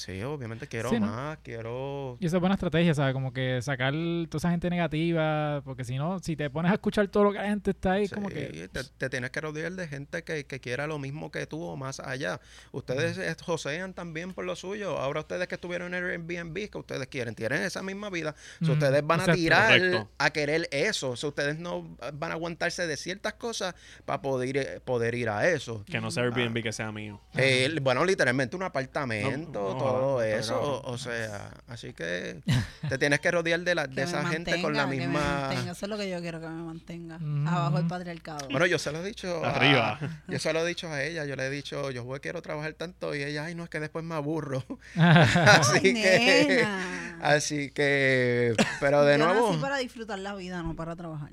[0.00, 1.06] sí, obviamente quiero Sí, ¿no?
[1.06, 2.16] más, quiero.
[2.20, 3.12] Y esa es buena estrategia, ¿sabes?
[3.12, 7.06] Como que sacar toda esa gente negativa, porque si no, si te pones a escuchar
[7.08, 8.68] todo lo que la gente está ahí, Sí, como que...
[8.72, 11.76] te, te tienes que rodear de gente que, que quiera lo mismo que tú o
[11.76, 12.40] más allá.
[12.72, 14.98] Ustedes eh, josean también por lo suyo.
[14.98, 18.34] Ahora ustedes que estuvieron en Airbnb, que ustedes quieren, tienen esa misma vida.
[18.60, 20.10] So, Ujú, ustedes van a tirar Correcto.
[20.18, 21.16] a querer eso.
[21.16, 23.74] So, ustedes no van a aguantarse de ciertas cosas
[24.04, 25.84] para poder, ir- poder ir a eso.
[25.84, 27.20] Que no sea Airbnb, que sea mío.
[27.36, 32.40] Eh, bueno, literalmente un apartamento, No, no, todo todo eso, o, o sea, así que
[32.88, 35.18] te tienes que rodear de, la, Que de esa gente con la mantenga, que me
[35.54, 35.70] misma...
[35.72, 37.18] Eso es lo que yo quiero que me mantenga.
[37.18, 37.48] Mm.
[37.48, 38.48] Abajo el patriarcado.
[38.50, 39.44] Bueno, yo se lo he dicho.
[39.44, 39.98] a- Arriba.
[40.28, 41.24] yo se lo he dicho a ella.
[41.24, 43.14] Yo le he dicho, yo voy, quiero trabajar tanto.
[43.14, 44.64] Y ella, ay, no, es que después me aburro.
[44.96, 46.46] así Ay, que.
[46.48, 47.16] nena.
[47.22, 48.54] Así que.
[48.80, 49.48] Pero de Yo nuevo.
[49.50, 51.30] nací para disfrutar la vida, no para trabajar.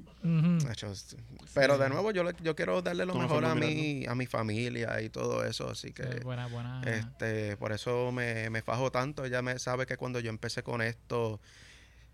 [1.53, 5.01] Pero de nuevo, yo, le- yo quiero darle lo mejor a mi, a mi familia
[5.01, 5.69] y todo eso.
[5.69, 6.03] Así que.
[6.03, 6.81] Sí, buena, buena.
[6.85, 9.25] Este, por eso me, me fajo tanto.
[9.25, 11.39] Ella me sabe que cuando yo empecé con esto,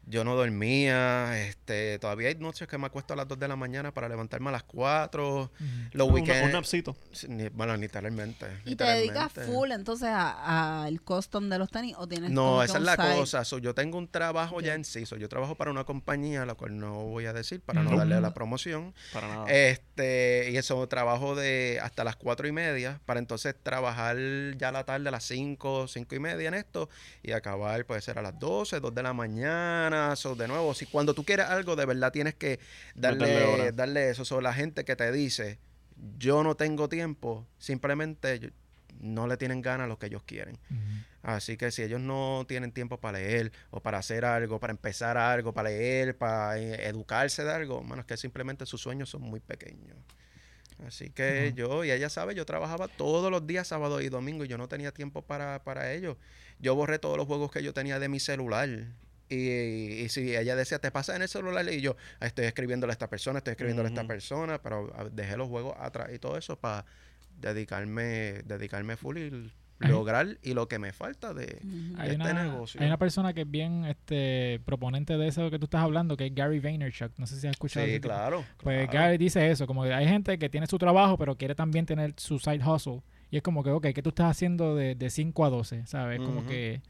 [0.05, 1.39] yo no dormía.
[1.47, 4.49] Este, todavía hay noches que me acuesto a las 2 de la mañana para levantarme
[4.49, 5.43] a las 4.
[5.43, 5.49] Ujú.
[5.93, 6.45] Los Un- weekends.
[6.45, 6.95] Un napsito.
[7.27, 8.45] Ni- Bueno, literalmente.
[8.65, 12.77] ¿Y te dedicas full entonces a- al custom de los tenis o tienes No, esa
[12.77, 13.15] es la side?
[13.15, 13.45] cosa.
[13.45, 15.05] So, yo tengo un trabajo ya en sí.
[15.05, 17.99] So, yo trabajo para una compañía, la cual no voy a decir para no Ujú.
[17.99, 18.93] darle la promoción.
[19.13, 19.45] Para nada.
[19.49, 24.17] Este, y eso, trabajo de hasta las cuatro y media para entonces trabajar
[24.57, 26.89] ya a la tarde a las cinco, cinco y media en esto
[27.21, 29.92] y acabar puede ser a las 12, 2 de la mañana.
[30.15, 32.59] So, de nuevo, si cuando tú quieres algo, de verdad tienes que
[32.95, 34.25] darle, darle eso.
[34.25, 35.59] So, la gente que te dice,
[36.17, 38.49] yo no tengo tiempo, simplemente yo-
[38.99, 40.57] no le tienen ganas a lo que ellos quieren.
[41.23, 45.17] Así que si ellos no tienen tiempo para leer o para hacer algo, para empezar
[45.17, 49.21] algo, para leer, para eh, educarse de algo, bueno, es que simplemente sus sueños son
[49.21, 49.97] muy pequeños.
[50.85, 54.47] Así que yo, y ella sabe, yo trabajaba todos los días, sábado y domingo, y
[54.49, 56.17] yo no tenía tiempo para, para ello.
[56.59, 58.67] Yo borré todos los juegos que yo tenía de mi celular.
[59.29, 59.35] Y,
[60.03, 62.93] y si ella decía, te pasa en el celular, y yo, "Ah, estoy escribiéndole a
[62.93, 66.37] esta persona, estoy escribiéndole a esta persona, pero ah, dejé los juegos atrás y todo
[66.37, 66.85] eso para
[67.39, 71.59] dedicarme, dedicarme full y lograr y lo que me falta de.
[71.97, 72.79] Hay este una, negocio.
[72.79, 76.27] hay una persona que es bien este proponente de eso que tú estás hablando, que
[76.27, 77.11] es Gary Vaynerchuk.
[77.17, 77.85] No sé si has escuchado.
[77.85, 78.45] Sí, claro.
[78.61, 79.05] Pues claro.
[79.07, 82.13] Gary dice eso, como que hay gente que tiene su trabajo, pero quiere también tener
[82.17, 83.01] su side hustle.
[83.29, 85.87] Y es como que, ok, ¿qué tú estás haciendo de, de 5 a 12?
[85.87, 86.19] ¿Sabes?
[86.19, 86.81] Como que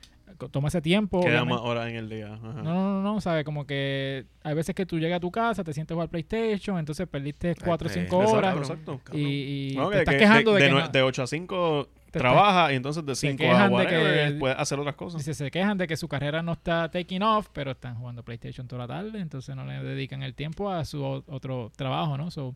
[0.67, 1.21] ese tiempo.
[1.21, 1.53] Queda obviamente.
[1.53, 2.33] más horas en el día.
[2.33, 2.53] Ajá.
[2.53, 3.43] No, no, no, no, ¿sabes?
[3.43, 6.77] Como que hay veces que tú llegas a tu casa, te sientes a jugar PlayStation,
[6.79, 9.01] entonces perdiste 4 o Este, 5 exacto, horas exacto.
[9.13, 11.23] y, y No, te que- estás que quejando de, de, que nue- no- de 8
[11.23, 14.95] a 5 te trabaja y entonces de 5 a de whatever que- puedes hacer otras
[14.95, 15.19] cosas.
[15.19, 18.67] Dice, se quejan de que su carrera no está taking off, pero están jugando PlayStation
[18.67, 22.29] toda la tarde, entonces no le dedican el tiempo a su o- otro trabajo, ¿no?
[22.31, 22.55] So,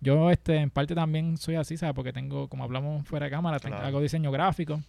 [0.00, 1.94] yo este en parte también soy así, ¿sabes?
[1.94, 3.88] Porque tengo, como hablamos fuera de cámara, tengo- Claro.
[3.88, 4.80] hago diseño gráfico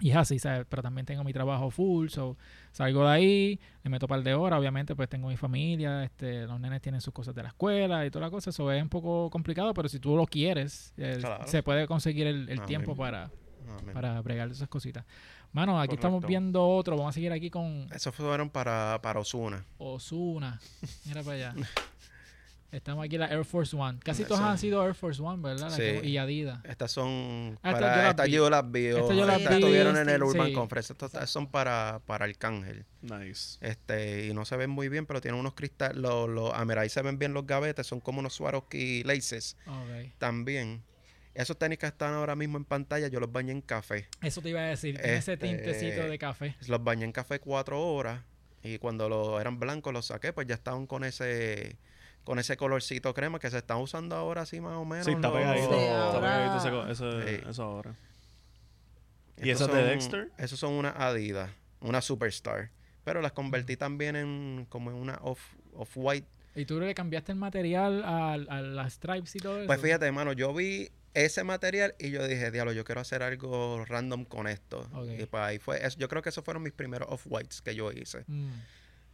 [0.00, 0.66] y es así, ¿sabes?
[0.68, 2.36] Pero también tengo mi trabajo full, so
[2.72, 6.46] salgo de ahí, le meto un par de horas, obviamente pues tengo mi familia, este,
[6.46, 8.88] los nenes tienen sus cosas de la escuela y toda la cosa, eso es un
[8.88, 11.46] poco complicado, pero si tú lo quieres, eh, Claro.
[11.46, 12.66] se puede conseguir el, el Amén.
[12.66, 13.30] tiempo para,
[13.80, 13.92] Amén.
[13.94, 15.04] para bregar esas cositas.
[15.50, 16.94] Mano, aquí estamos viendo otro.
[16.94, 19.64] Vamos a seguir aquí con Esos fueron para, para Osuna.
[19.78, 20.60] Osuna.
[21.06, 21.54] Mira para allá.
[22.70, 23.98] Estamos aquí en la Air Force One.
[24.04, 24.48] Casi todas Sí.
[24.50, 25.74] han sido Air Force One, ¿verdad?
[25.74, 26.06] Que- Sí.
[26.08, 26.60] y Adidas.
[26.64, 28.86] Estas son Ah, estas para yo las estas yo las vi.
[28.86, 30.22] Estas yo las vi, estuvieron en el.
[30.22, 30.52] Urban Sí.
[30.52, 30.92] Conference.
[30.92, 32.84] Estas son para, para Arcángel.
[33.00, 33.56] Nice.
[33.62, 35.96] Este, y no se ven muy bien, pero tienen unos cristales.
[35.96, 37.86] Los, los, ahí se ven bien los gavetes.
[37.86, 39.56] Son como unos Swarovski laces
[40.18, 40.82] también.
[41.34, 44.08] Esos tenis que están ahora mismo en pantalla, yo los bañé en café.
[44.20, 44.96] Eso te iba a decir.
[44.98, 46.56] Tiene ese Este- tintecito de café.
[46.66, 48.20] Los bañé en café cuatro horas.
[48.62, 51.78] Y cuando los eran blancos los saqué, pues ya estaban con ese
[52.28, 55.06] con ese colorcito crema que se están usando ahora así más o menos.
[55.06, 55.70] Sí, está pegadito.
[55.72, 57.44] Sí, está pegadito ese ese- Sí.
[57.48, 57.94] eso ahora.
[59.38, 60.30] ¿Y esas de Dexter?
[60.36, 61.50] Esos son una Adidas,
[61.80, 62.68] una Superstar.
[63.04, 65.40] Pero las convertí también en como en una off,
[65.74, 66.26] off white.
[66.54, 69.66] ¿Y tú le cambiaste el material a, a las stripes y todo eso?
[69.66, 73.86] Pues fíjate, hermano, yo vi ese material y yo dije, diablo, yo quiero hacer algo
[73.86, 74.86] random con esto.
[74.92, 75.08] Ok.
[75.20, 77.74] Y pues ahí fue, es- yo creo que esos fueron mis primeros off whites que
[77.74, 78.24] yo hice.
[78.26, 78.50] Mm.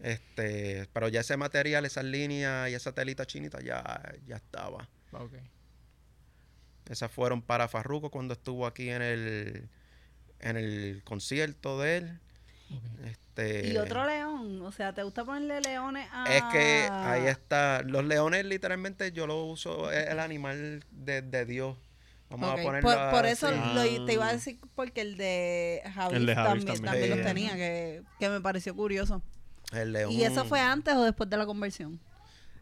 [0.00, 3.82] Este, pero ya ese material, esas líneas y esa telita chinita ya,
[4.26, 4.88] ya estaba.
[5.12, 5.34] Ok.
[6.90, 9.68] Esas fueron para Farruko cuando estuvo aquí en el
[10.40, 12.20] en el concierto de él.
[12.70, 13.06] ok.
[13.06, 16.24] Este, Y otro león, o sea, ¿te gusta ponerle leones a...?
[16.32, 17.82] Es que ahí está.
[17.84, 21.76] Los leones, literalmente, yo lo uso, es el animal de, de Dios.
[22.30, 24.32] Vamos a ponerlo Por, por eso lo- te iba a Ah.
[24.34, 26.84] decir porque el de Javis, El de Javis también, también.
[26.84, 27.18] también Sí.
[27.18, 29.22] los tenía, que, que me pareció curioso.
[29.76, 30.12] El león.
[30.12, 32.00] ¿Y eso fue antes o después de la conversión?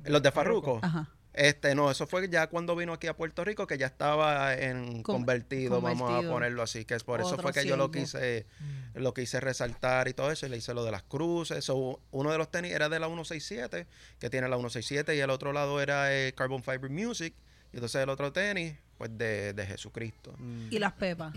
[0.05, 0.81] Los de Farruko.
[0.83, 1.09] Ajá.
[1.35, 5.03] Este, no, eso fue ya cuando vino aquí a Puerto Rico, que ya estaba en
[5.03, 6.85] Con- convertido, vamos a ponerlo así.
[6.85, 8.99] Que es por eso fue que yo lo quise, Mm.
[8.99, 10.45] lo quise resaltar y todo eso.
[10.45, 11.65] Y le hice lo de las cruces.
[11.65, 13.87] So, uno de los tenis era de la 167,
[14.19, 17.35] que tiene la 167, y el otro lado era eh, Carbon Fiber Music.
[17.73, 20.35] Y entonces el otro tenis, pues de, de Jesucristo.
[20.37, 20.67] Mm.
[20.71, 21.33] Y las pepas.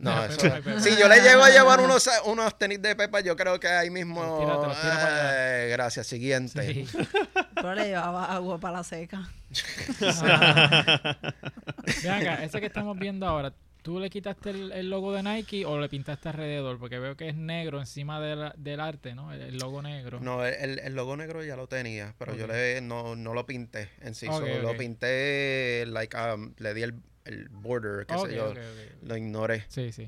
[0.00, 0.80] No, eso- Pepa, Pepa.
[0.80, 3.90] si yo le llego a llevar unos, unos tenis de Pepa, yo creo que ahí
[3.90, 4.38] mismo.
[4.38, 4.52] Te te
[4.86, 5.64] para.
[5.66, 6.74] Eh, gracias, siguiente.
[6.74, 6.86] Sí.
[7.54, 9.28] Pero le llevaba agua para la seca.
[12.02, 15.64] Ven acá, ese que estamos viendo ahora, ¿tú le quitaste el, el logo de Nike
[15.64, 16.78] o le pintaste alrededor?
[16.78, 19.32] Porque veo que es negro encima del, del arte, ¿no?
[19.32, 20.20] El, el logo negro.
[20.20, 23.90] No, el, el logo negro ya lo tenía, pero yo le no, no lo pinté
[24.00, 24.26] en sí.
[24.26, 26.94] Solo Lo pinté, like, um, le di el,
[27.32, 28.50] el border, qué Ok, sé yo.
[28.50, 29.02] ok, ok.
[29.08, 29.64] Lo ignoré.
[29.68, 30.06] Sí, sí.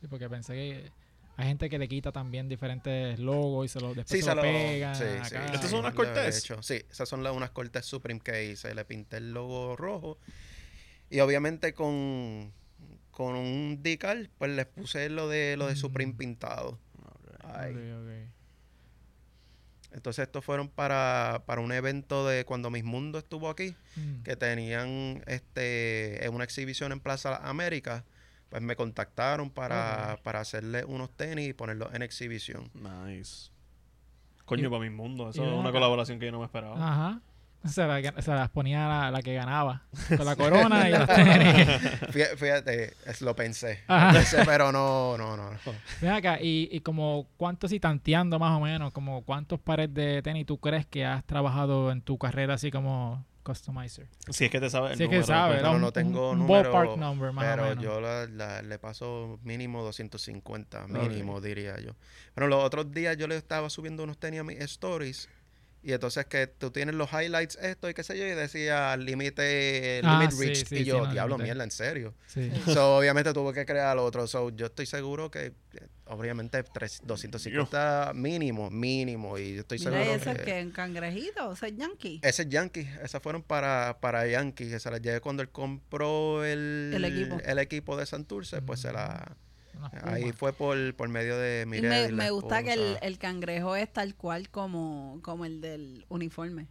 [0.00, 0.90] Sí, porque pensé que
[1.36, 4.28] hay gente que le quita también diferentes logos y se lo, después Sí, se se
[4.30, 5.34] lo lo pegan sí, sí.
[5.34, 5.46] acá.
[5.52, 5.94] ¿Estas son unas
[6.38, 6.62] hecho.
[6.62, 8.74] Sí, esas son las, unas cortes Supreme que hice.
[8.74, 10.18] Le pinté el logo rojo.
[11.10, 12.52] Y obviamente con,
[13.10, 16.16] con un decal, pues les puse lo de lo de Supreme Mm.
[16.16, 16.78] pintado.
[19.96, 24.22] Entonces estos fueron para, para un evento de cuando Mis Mundo estuvo aquí, Mm.
[24.22, 28.04] que tenían este en una exhibición en Plaza América.
[28.50, 30.22] Pues me contactaron para, Ok.
[30.22, 32.70] para hacerle unos tenis y ponerlos en exhibición.
[32.74, 33.50] Nice.
[34.44, 35.30] Coño, Y- para mi mundo.
[35.30, 35.72] Eso es una acá.
[35.72, 36.76] colaboración que yo no me esperaba.
[36.76, 37.20] Ajá.
[37.72, 39.82] Se, la- se las ponía la, la que ganaba.
[40.16, 41.66] Con la corona y los tenis.
[42.12, 43.80] Fí- Fíjate, es- lo pensé.
[43.86, 45.50] Pensé, pero no, no, no.
[45.50, 45.58] no.
[46.00, 50.22] Ven acá, y, y como cuántos, y tanteando más o menos, como cuántos pares de
[50.22, 54.08] tenis tú crees que has trabajado en tu carrera así como customizer.
[54.30, 55.62] Si es que te sabes el Si es que número, sabes, pues.
[55.62, 55.68] ¿no?
[55.70, 57.84] No, un- no tengo un número, ballpark number, más o pero menos.
[57.84, 60.90] yo la- la- le paso mínimo 250, Ok.
[60.90, 61.92] mínimo diría yo.
[62.34, 65.28] Pero los otros días yo le estaba subiendo unos tenis a mis stories
[65.86, 70.00] y entonces que tú tienes los highlights esto y qué sé yo y decía límite
[70.02, 72.12] Ah, limit reach sí, y sí, yo no, diablo mierda en serio.
[72.26, 72.50] Sí.
[72.74, 74.26] So, obviamente tuve que crear otro.
[74.26, 75.52] So, yo estoy seguro que
[76.06, 80.62] obviamente tres- 250 mínimo, mínimo y yo estoy Mira, seguro ¿y eso es que que
[80.64, 82.20] un cangrejito, o sea, yankee.
[82.22, 86.44] ese es Yankee, esas fueron para, para Yankee, que se las llevé cuando él compró
[86.44, 87.38] el, El equipo.
[87.44, 89.36] el equipo de Santurce, pues se la...
[90.02, 93.76] Ahí fue por, por medio de Y Mireille, me, me gusta que el, el cangrejo
[93.76, 96.66] es tal cual como, como el del uniforme.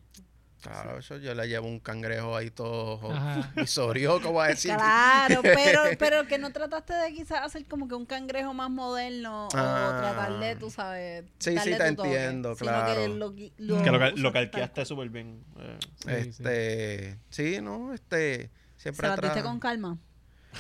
[0.61, 3.51] Claro, eso yo le llevo un cangrejo ahí todo Ajá.
[3.55, 4.73] visorio, como a decir.
[4.73, 9.47] Claro, pero, pero que no trataste de quizás hacer como que un cangrejo más moderno
[9.53, 9.85] Ah.
[9.93, 12.95] o tratar de, tú sabes, Sí, sí, darle te toque, entiendo, sino claro.
[12.99, 15.43] Que lo, qui- lo Que lo, calqueaste súper bien.
[15.59, 15.77] eh.
[16.03, 19.99] Sí, este, sí, no, este, ¿Se siempre tra- con calma?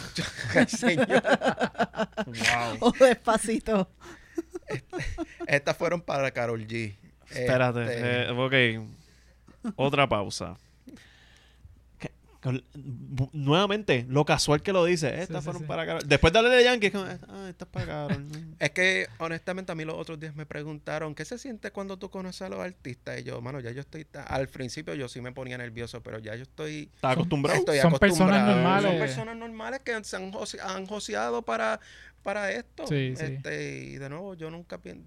[0.67, 1.23] Señor.
[2.25, 2.77] Wow.
[2.79, 3.89] ¿O despacito?
[5.47, 6.95] Estas fueron para Carol G.
[7.29, 7.83] Espérate.
[7.83, 9.73] Este, eh, ok.
[9.75, 10.57] Otra pausa.
[13.31, 15.21] Nuevamente, lo casual que lo dice.
[15.21, 15.67] Estas sí, fueron sí.
[15.67, 16.03] para Carol.
[16.05, 18.25] Después de darle de Yankee, es como, ah, estas para Carol.
[18.59, 22.09] Es que, honestamente, a mí los otros días me preguntaron, ¿qué se siente cuando tú
[22.09, 23.19] conoces a los artistas?
[23.19, 24.07] Y yo, mano, ya yo estoy...
[24.27, 26.89] Al principio yo sí me ponía nervioso, pero ya yo estoy...
[26.95, 27.59] ¿Estás acostumbrado?
[27.59, 28.91] Estoy Son personas normales.
[28.91, 30.31] Son personas normales que se han,
[30.63, 31.79] han joseado para,
[32.23, 32.87] para esto.
[32.87, 33.23] Sí, sí.
[33.23, 35.03] Este, Y de nuevo, yo nunca pienso...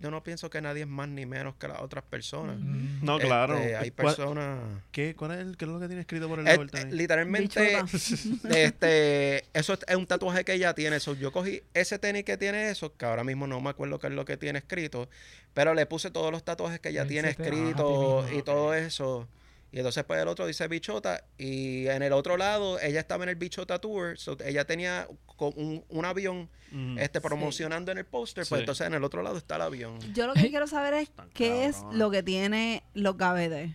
[0.00, 2.58] Yo no pienso que nadie es más ni menos que las otras personas.
[2.60, 3.04] Mm.
[3.04, 3.56] No, Este, claro.
[3.56, 4.60] hay ¿Cuál, personas...
[4.92, 6.94] ¿qué, cuál es, el, ¿Qué es lo que tiene escrito por el del eh, tenis?
[6.94, 7.78] literalmente,
[8.54, 11.00] este, eso es, es un tatuaje que ella tiene.
[11.00, 14.06] So, yo cogí ese tenis que tiene eso, que ahora mismo no me acuerdo qué
[14.06, 15.08] es lo que tiene escrito,
[15.54, 19.26] pero le puse todos los tatuajes que ella tiene escrito ah, y todo eso.
[19.70, 23.30] Y entonces pues el otro dice bichota y en el otro lado ella estaba en
[23.30, 25.06] el bichota tour, so, ella tenía
[25.38, 26.98] un, un avión Mm.
[26.98, 28.62] este promocionando en el póster, pues Sí.
[28.62, 29.98] entonces en el otro lado está el avión.
[30.12, 33.70] Yo lo que quiero saber es Tan qué es lo que tiene los gavetes.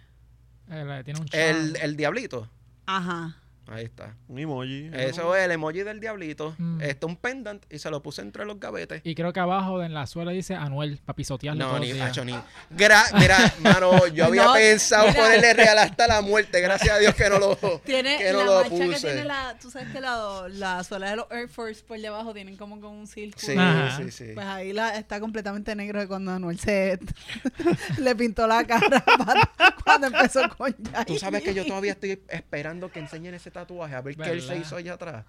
[0.69, 1.85] Eh, la- tiene un El, charm.
[1.85, 2.51] el diablito,
[2.85, 3.41] Ajá.
[3.68, 4.16] Ahí está.
[4.28, 4.89] Un emoji.
[4.89, 4.97] ¿no?
[4.97, 6.82] Eso es el emoji del diablito, Mm.
[6.82, 9.01] este un pendant y se lo puse entre los gavetes.
[9.03, 12.34] Y creo que abajo en la suela dice Anuel, para pisotearlo No, ni, hacho, ni.
[12.72, 15.22] Gra- mira, mano, yo había No, pensado mira.
[15.22, 16.61] ponerle real hasta la muerte.
[16.61, 17.55] Gracias a Dios que no lo.
[17.86, 18.99] Tiene que no la lo mancha que puse.
[19.07, 22.57] tiene la, tú sabes que la, la suela de los Air Force por debajo tienen
[22.57, 23.45] como con un círculo.
[23.45, 23.97] Sí, Ajá.
[23.97, 24.32] sí, sí.
[24.34, 26.99] Pues ahí la, está completamente negro de cuando Anuel se
[27.99, 29.51] le pintó la cara para-
[29.84, 31.05] cuando empezó con Yair.
[31.05, 34.41] Tú sabes que yo todavía estoy esperando que enseñen ese tatuaje, a ver qué él
[34.41, 35.24] se hizo allá atrás.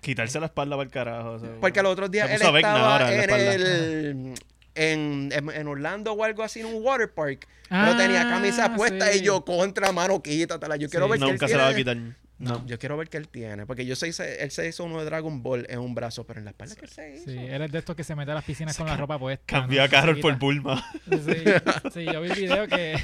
[0.00, 1.30] Quitarse la espalda para el carajo.
[1.32, 4.34] o sea, Porque los otros días él estaba ahora en el.
[4.74, 7.46] En, en, en Orlando o algo así, en un water park.
[7.68, 9.18] pero tenía Ah, camisa puesta sí.
[9.18, 10.76] y yo contra mano, quítatela.
[10.76, 11.10] Yo quiero Sí.
[11.12, 11.96] ver qué él Nunca se la va a quitar.
[12.38, 12.66] No.
[12.66, 13.66] Yo quiero ver qué él tiene.
[13.66, 14.08] Porque yo sé,
[14.40, 16.86] él se hizo uno de Dragon Ball en un brazo, pero en la espalda que
[16.86, 17.30] él se hizo.
[17.30, 19.44] Sí, eres de estos que se mete a las piscinas con la ropa puesta.
[19.46, 19.84] Cambió ¿no?
[19.84, 20.36] a Carol por.
[20.38, 20.82] Bulma.
[21.08, 21.44] Sí,
[21.92, 22.96] sí, yo vi el video que...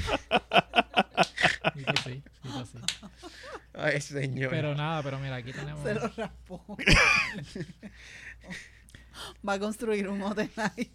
[1.87, 2.77] Así, hizo así.
[3.81, 4.49] Ay, señor.
[4.51, 5.83] Pero nada, pero mira, aquí tenemos...
[5.83, 6.63] Se lo raspó.
[9.47, 10.89] Va a construir un hotel ahí.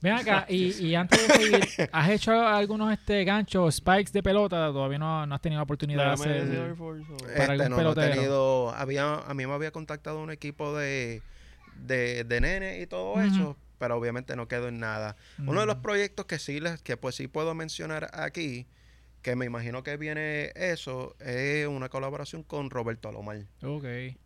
[0.00, 4.68] Ven acá, y, y antes de seguir, ¿has hecho algunos este ganchos, spikes de pelota?
[4.72, 6.74] Todavía no, no has tenido la oportunidad de hacer...
[6.76, 8.14] Force o- para Este, algún no, no he pelotero.
[8.14, 11.22] tenido, había, a mí me había contactado un equipo de,
[11.76, 15.16] de, de nene y todo eso, pero obviamente no quedó en nada.
[15.38, 15.82] Uno de los Mm.
[15.82, 18.66] proyectos que sí, les, que pues sí puedo mencionar aquí,
[19.24, 23.38] que me imagino que viene eso, es una colaboración con Roberto Alomar.
[23.62, 23.82] Ok.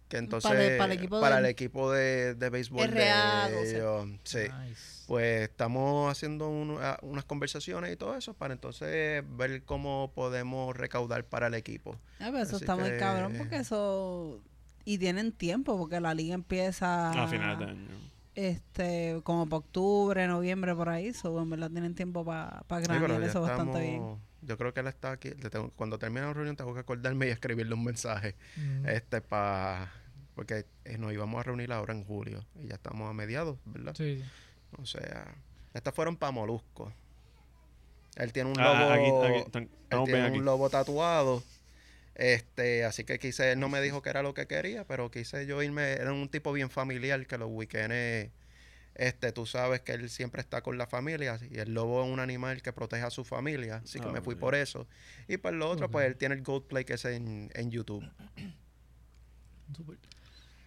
[0.09, 3.51] Que entonces, Para el- para el equipo para del- el equipo de, de béisbol RA12.
[3.51, 4.07] de ellos.
[4.25, 4.39] Sí.
[4.67, 5.05] Nice.
[5.07, 10.77] Pues estamos haciendo un- a- unas conversaciones y todo eso para entonces ver cómo podemos
[10.77, 11.93] recaudar para el equipo.
[12.19, 14.41] Ah, pero eso Así está muy cabrón porque eso...
[14.85, 17.11] Y tienen tiempo porque la liga empieza...
[17.13, 17.89] A finales de año.
[18.35, 21.13] Este, como para octubre, noviembre, por ahí.
[21.13, 22.91] So, en verdad tienen tiempo para pa Sí,
[23.25, 24.28] eso bastante bien.
[24.43, 25.31] Yo creo que él está aquí.
[25.31, 28.35] tengo- cuando termine la reunión tengo que acordarme y escribirle un mensaje.
[28.57, 28.87] Mm.
[28.89, 29.93] Este para
[30.35, 33.95] porque eh, nos íbamos a reunir ahora en julio y ya estamos a mediados, ¿verdad?
[33.97, 34.23] Sí.
[34.79, 35.35] O sea,
[35.75, 36.93] estas fueron para Molusco.
[38.17, 41.43] Él tiene un Ah, lobo, aquí- aquí, él tiene un lobo tatuado.
[42.15, 45.47] Este, así que quise, él no me dijo que era lo que quería, pero quise
[45.47, 48.31] yo irme, era un tipo bien familiar que los weekends,
[48.99, 52.21] este, tú sabes que él siempre está con la familia y el lobo es un
[52.21, 54.87] animal que protege a su familia, así que Ah, me fui por eso.
[55.27, 58.05] Y por lo otro, pues él tiene el Gold Play que es en, en YouTube.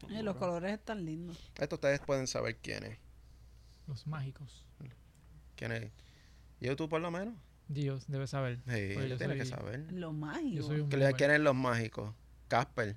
[0.10, 1.52] Eh, los colores están lindos.
[1.60, 2.98] Esto ustedes pueden saber quién es.
[3.88, 4.66] Los mágicos.
[5.56, 5.92] ¿Quién es?
[6.60, 7.36] YouTube por lo menos.
[7.68, 8.58] Dios debe saber.
[8.68, 9.92] Sí, Pues tiene que saber.
[9.94, 10.66] Los mágicos.
[10.66, 11.18] soy un ¿Qué le boomer.
[11.18, 12.14] quieren los mágicos?
[12.48, 12.96] Casper.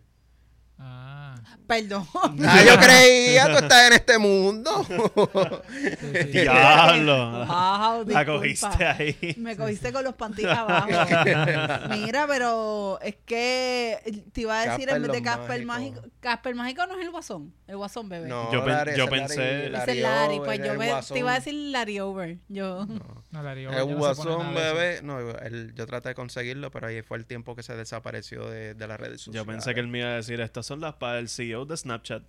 [0.79, 1.35] Ah.
[1.67, 2.07] Perdón.
[2.47, 4.85] Ah, yo creía, tú estás en este mundo.
[4.85, 6.41] Sí, sí.
[6.41, 7.47] Diablo.
[7.47, 9.35] Wow, La cogiste ahí.
[9.39, 10.89] Me cogiste con los pantines abajo.
[11.91, 16.01] Mira, pero es que te iba a decir Casper en vez de Casper mágico.
[16.21, 17.55] Casper mágico no es el guasón.
[17.67, 18.29] El guasón bebé.
[18.29, 20.37] No, Yo Larry- yo pensé- Ese es Larry.
[20.39, 22.39] Over, Pues yo el me- te iba a decir Larry Over.
[22.49, 22.87] Yo.
[23.31, 27.03] No, Larry, Over El no guasón bebé, no, el- yo traté de conseguirlo, pero ahí
[27.03, 29.47] fue el tiempo que se desapareció de, de las redes sociales.
[29.47, 31.77] Yo pensé que él me iba a decir, estas son las para el CEO de
[31.77, 32.23] Snapchat.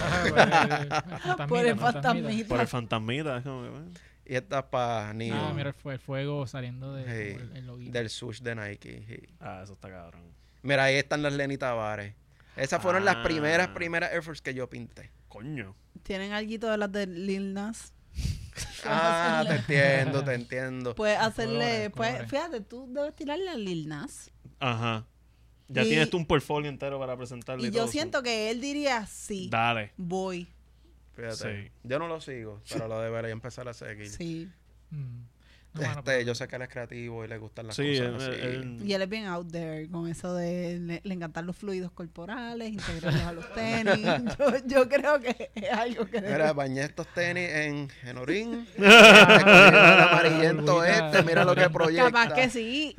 [0.00, 2.48] Ah, Por el fantasmita.
[2.48, 3.42] Por el fantasmita.
[3.42, 3.90] como bueno.
[4.26, 7.92] Y esta es para Neo, Ah, mira el, fue- el fuego saliendo de el, loguito.
[7.92, 9.28] del sush de Nike.
[9.40, 10.22] Ah, eso está cabrón.
[10.62, 12.14] Mira, ahí están las Lenny Tavares.
[12.56, 13.22] Esas fueron las Ah.
[13.22, 15.10] primeras, primeras Air Force que yo pinté.
[15.28, 15.74] Coño.
[16.04, 17.92] Tienen algo de las de Lil Nas.
[18.86, 20.94] Ah, te entiendo, te entiendo.
[20.94, 21.88] Puedes hacerle.
[21.90, 24.30] Pues, fíjate, tú debes tirarle a Lil Nas.
[24.60, 25.06] Ajá.
[25.68, 27.66] Ya Y- tienes tú un portfolio entero para presentarle.
[27.66, 27.92] Y todo yo eso.
[27.92, 29.48] siento que él diría sí.
[29.50, 29.92] Dale.
[29.96, 30.46] Voy.
[31.14, 31.64] Fíjate.
[31.66, 31.70] Sí.
[31.84, 34.08] Yo no lo sigo, pero lo debería empezar a seguir.
[34.08, 34.48] Sí.
[34.90, 35.22] Mm.
[35.74, 38.14] Este, pero- yo sé que él es creativo y le gustan las Sí, cosas él-
[38.32, 38.40] así.
[38.42, 41.90] él- Y él es bien out there con eso de le, le encantan los fluidos
[41.92, 44.04] corporales, integrarlos a los tenis.
[44.38, 48.66] Yo, yo creo que es algo que Mira, bañé estos tenis en, en orín.
[48.76, 52.04] el Ah, amarillento este, mira lo que proyecta.
[52.10, 52.94] Capaz que sí.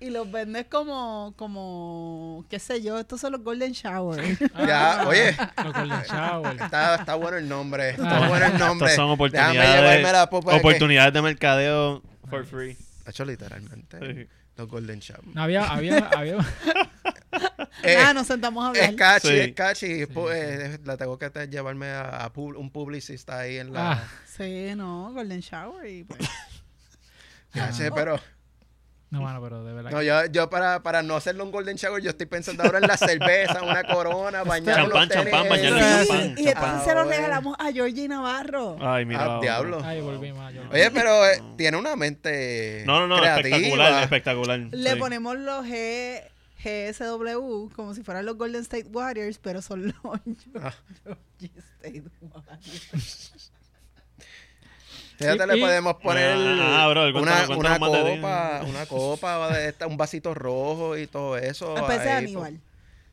[0.00, 4.24] Y, y los vendes como, como, qué sé yo, estos son los Golden Shower.
[4.66, 5.36] Ya, oye.
[5.64, 6.56] Los Golden Shower.
[6.60, 7.90] Está, está bueno el nombre.
[7.90, 7.92] Ah.
[7.92, 8.88] Está bueno el nombre.
[8.90, 12.76] Estas son Déjame oportunidades, llevarme la popa de que- oportunidades de mercadeo for free.
[13.04, 13.98] Tacho, literalmente.
[14.24, 14.28] Sí.
[14.56, 15.26] Los Golden Shower.
[15.34, 16.38] No, había, había, había,
[17.82, 18.84] Eh, ah, nos sentamos a hablar.
[18.90, 19.34] es catchy, Sí.
[19.34, 19.86] es catchy.
[20.06, 23.92] Sí, eh, la tengo que te- llevarme a, a pu- un publicista ahí en la.
[23.92, 24.08] Ah.
[24.36, 25.86] Sí, no, Golden Shower.
[25.88, 26.20] Y pues,
[27.54, 27.72] Ah.
[27.72, 28.18] sé, pero.
[29.10, 29.90] No, mano, pero de verdad.
[29.92, 32.88] No, yo, yo para, para no hacerlo un Golden Shower, yo estoy pensando ahora en
[32.88, 36.34] la cerveza, una corona, bañar Champán, champán, bañarlo Sí, champán.
[36.38, 38.76] y entonces se lo Ah, regalamos a Georgie Navarro.
[38.80, 39.22] Ay, mira.
[39.22, 39.42] Ah, vamos.
[39.42, 39.80] diablo.
[39.84, 40.48] Ay, volvimos a.
[40.72, 43.56] Oye, pero eh, tiene una mente No, no, no, creativa.
[43.56, 44.58] espectacular, espectacular.
[44.72, 44.96] Le sí.
[44.98, 46.22] ponemos los G,
[46.64, 49.94] GSW como si fueran los Golden State Warriors, pero son los
[50.60, 50.74] Ah.
[51.38, 53.52] Georgie State Warriors.
[55.18, 59.96] Fíjate, le podemos poner Ah, ah, bro, una, una copa, una copa, de esta, un
[59.96, 61.76] vasito rojo y todo eso.
[61.76, 62.52] Especie de ahí, Aníbal.
[62.52, 62.62] pues.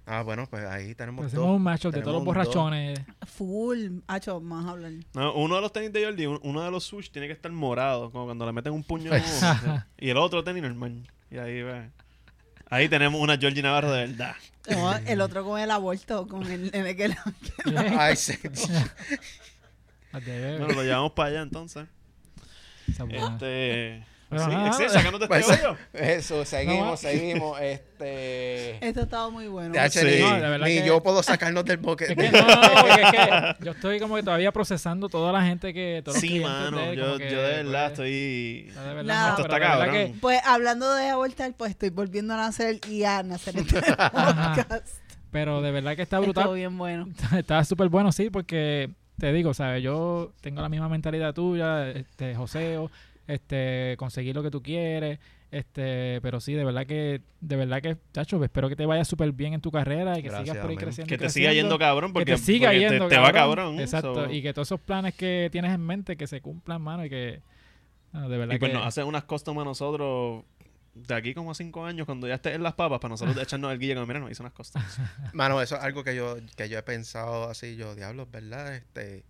[0.06, 1.40] Ah, bueno, pues ahí tenemos Pues dos.
[1.44, 2.26] hacemos un matchup de todos los dos.
[2.26, 3.00] borrachones.
[3.26, 4.00] Full.
[4.08, 4.92] Hacho, más hablar.
[5.14, 7.52] No, uno de los tenis de Jordi, un- uno de los sush tiene que estar
[7.54, 9.14] morado, como cuando le meten un puño.
[9.14, 11.10] en uno, y el otro tenis normal.
[11.32, 11.90] Y ahí, ve.
[12.70, 14.36] Ahí tenemos una Georgie Navarro de verdad.
[14.70, 17.16] No, el otro con el aborto, con el nene que
[17.98, 18.34] Ay, sí.
[20.14, 21.86] Bueno, lo llevamos para allá entonces.
[22.88, 24.06] Este.
[24.32, 25.78] Sí, nada, Excel, sacándote Pues, este hoyo.
[25.94, 27.60] Eso, seguimos, No, seguimos.
[27.62, 28.84] Este.
[28.88, 29.76] Esto estaba muy bueno.
[29.92, 30.00] Sí.
[30.04, 32.06] ni, No, de verdad ni que- yo puedo sacarnos del boque.
[32.06, 35.44] Es que no, no, porque es que yo estoy como que todavía procesando toda la
[35.44, 36.02] gente que.
[36.04, 36.78] Todos Sí, mano.
[36.78, 38.72] de él, Yo, que, yo de verdad pues, estoy.
[38.76, 39.92] no, de verdad, Esto está cabrón.
[39.94, 44.88] que- Pues hablando de abortar, pues estoy volviendo a nacer y a nacer este podcast.
[45.30, 46.56] Pero de verdad que está Estuvo brutal.
[46.56, 47.08] bien bueno.
[47.38, 49.84] Está súper bueno, sí, porque te digo, ¿sabes?
[49.84, 52.90] Yo tengo la misma mentalidad tuya, este, joseo,
[53.28, 55.20] este, conseguir lo que tú quieres,
[55.54, 59.32] este, pero sí, de verdad que, de verdad que, chacho, espero que te vaya súper
[59.34, 61.10] bien en tu carrera y que Gracias, sigas por ahí creciendo.
[61.10, 63.80] Que te siga yendo cabrón porque, que te siga porque yendo te, va cabrón.
[63.80, 67.06] Exacto, so- y que todos esos planes que tienes en mente que se cumplan, mano,
[67.06, 67.42] y que,
[68.14, 68.78] ah, de verdad y pues que...
[68.78, 70.44] nos hacen unas custom a nosotros
[70.96, 73.72] de aquí como a cinco años, cuando ya estés en las papas, para nosotros echarnos
[73.72, 74.84] el guille como, mira, nos hizo unas cosas.
[75.34, 78.76] Mano, eso es algo que yo, que yo he pensado así, yo, diablos, ¿verdad?
[78.76, 79.24] Este,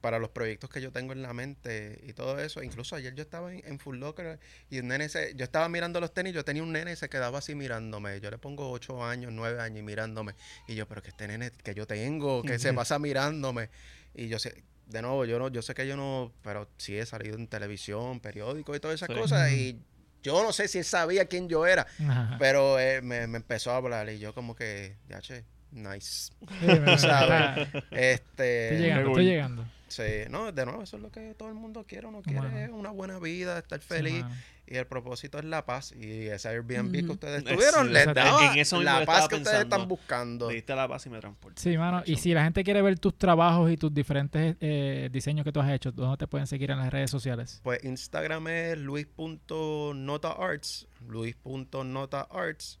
[0.00, 2.62] para los proyectos que yo tengo en la mente y todo eso.
[2.62, 4.38] Incluso ayer yo estaba en, en Full Locker
[4.70, 7.08] y un nene se, yo estaba mirando los tenis, yo tenía un nene y se
[7.08, 8.20] quedaba así mirándome.
[8.20, 10.34] Yo le pongo ocho años, nueve años y mirándome.
[10.68, 13.70] Y yo, pero que este nene que yo tengo, que se pasa mirándome.
[14.14, 17.04] Y yo sé, de nuevo, yo no, yo sé que yo no, pero sí he
[17.04, 19.20] salido en televisión, periódico y todas esas Sí.
[19.20, 19.50] cosas.
[19.50, 19.80] Y
[20.28, 22.36] yo no sé si él sabía quién yo era, Ajá.
[22.38, 26.32] pero eh, me, me empezó a hablar y yo como que, ya che, nice.
[26.60, 26.66] Sí,
[26.98, 27.68] ¿sabes?
[27.90, 29.64] Este, Estoy llegando, estoy llegando.
[29.88, 32.06] Sí, no, de nuevo, eso es lo que todo el mundo quiere.
[32.06, 32.76] Uno quiere Mano.
[32.76, 34.24] una buena vida, estar Sí, feliz.
[34.66, 35.92] y el propósito es la paz.
[35.98, 38.20] Y ese Airbnb que ustedes tuvieron les exacto.
[38.20, 40.48] daba En eso mismo la paz que ustedes están buscando.
[40.48, 41.60] Diste la paz y me transporté.
[41.60, 42.02] Sí, mano.
[42.06, 45.60] Y si la gente quiere ver tus trabajos y tus diferentes eh, diseños que tú
[45.60, 47.60] has hecho, ¿dónde te pueden seguir en las redes sociales?
[47.64, 52.78] Pues Instagram es luis.notaarts, luis.notaarts.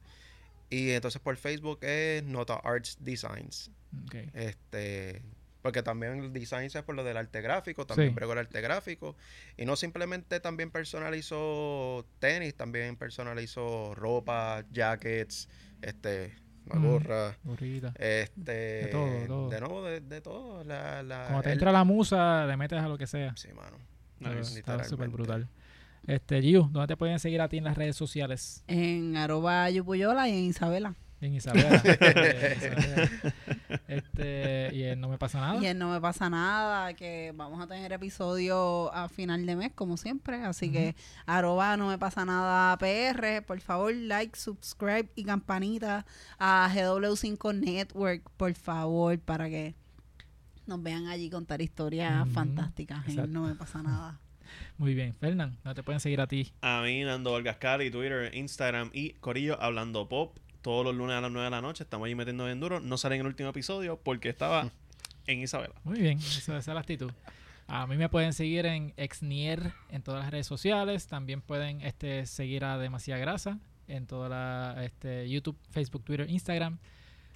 [0.70, 3.70] Y entonces por Facebook es Nota Arts Designs.
[4.04, 4.16] Ok.
[4.34, 5.22] Este,
[5.68, 8.24] porque también el design es por lo del arte gráfico, también Sí.
[8.32, 9.16] el arte gráfico.
[9.58, 15.46] Y no simplemente también personalizo tenis, también personalizo ropa, jackets,
[15.82, 17.92] este, una gorra, Gorrita.
[17.98, 19.48] este, De todo, todo.
[19.50, 20.64] de nuevo, de, de todo.
[20.64, 23.36] La, la, Cuando te el- entra la musa, le metes a lo que sea.
[23.36, 23.76] Sí, mano.
[24.18, 24.58] Pero Nice.
[24.58, 25.48] Está súper brutal.
[26.06, 28.64] Este, Giu, ¿dónde te pueden seguir a ti en las redes sociales?
[28.68, 30.94] En arroba Yupuyola y en Isabela.
[31.20, 31.76] En Isabela.
[32.56, 33.10] Isabela.
[33.88, 35.60] este, y en No Me Pasa Nada.
[35.60, 39.72] Y en No Me Pasa Nada, que vamos a tener episodio a final de mes,
[39.74, 40.44] como siempre.
[40.44, 40.94] Así que
[41.26, 46.06] arroba No Me Pasa Nada PR, por favor, like, subscribe y campanita
[46.38, 49.74] a GW5 Network, por favor, para que
[50.66, 53.32] nos vean allí contar historias fantásticas en.
[53.32, 54.20] No Me Pasa Nada.
[54.78, 55.14] Muy bien.
[55.14, 56.52] Fernán, ¿dónde te pueden seguir a ti?
[56.60, 60.36] A mí, Nando Valgascari, Twitter, Instagram y Corillo hablando pop.
[60.62, 61.84] Todos los lunes a las 9 de la noche.
[61.84, 62.80] Estamos ahí metiendo bien duro.
[62.80, 64.70] No sale en el último episodio porque estaba
[65.26, 65.74] en Isabela.
[65.84, 67.12] Muy bien, eso, esa es la actitud.
[67.66, 71.06] A mí me pueden seguir en Exnier en todas las redes sociales.
[71.06, 76.78] También pueden este, seguir a Demasiada Grasa en toda la este, YouTube, Facebook, Twitter, Instagram.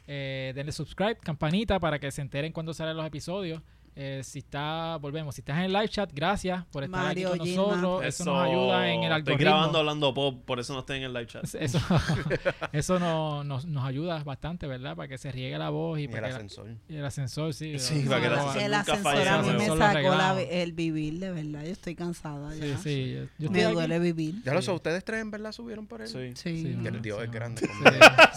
[0.07, 3.63] Eh, denle subscribe, campanita para que se enteren cuando salen los episodios.
[3.95, 7.39] Eh, si está, volvemos, si estás en el live chat, gracias por estar Mario aquí
[7.39, 7.81] con Gilman.
[7.83, 8.05] nosotros.
[8.07, 9.39] Eso, nos ayuda en el Estoy algoritmo.
[9.51, 11.45] grabando hablando pop, por eso no estoy en el live chat.
[11.55, 11.79] Eso,
[12.73, 14.97] eso no- nos, nos ayuda bastante, ¿verdad?
[14.97, 16.69] Para que se riegue la voz y, Y el la- ascensor.
[16.89, 17.79] y el ascensor, sí.
[17.79, 20.41] Sí, la- para que el ascensor el nunca ascensor falle, a mí me sacó la-
[20.41, 21.63] el vivir, de verdad.
[21.67, 22.63] Yo estoy cansada ya.
[22.79, 23.13] Sí, sí.
[23.13, 24.43] yo- yo Me estoy aquí- duele vivir.
[24.43, 24.67] Ya lo Sí.
[24.67, 26.09] sé, ustedes tres en verdad subieron por él.
[26.09, 26.33] Sí.
[26.35, 26.63] Sí.
[26.63, 27.61] Sí, Que mano, el Dios sí, es grande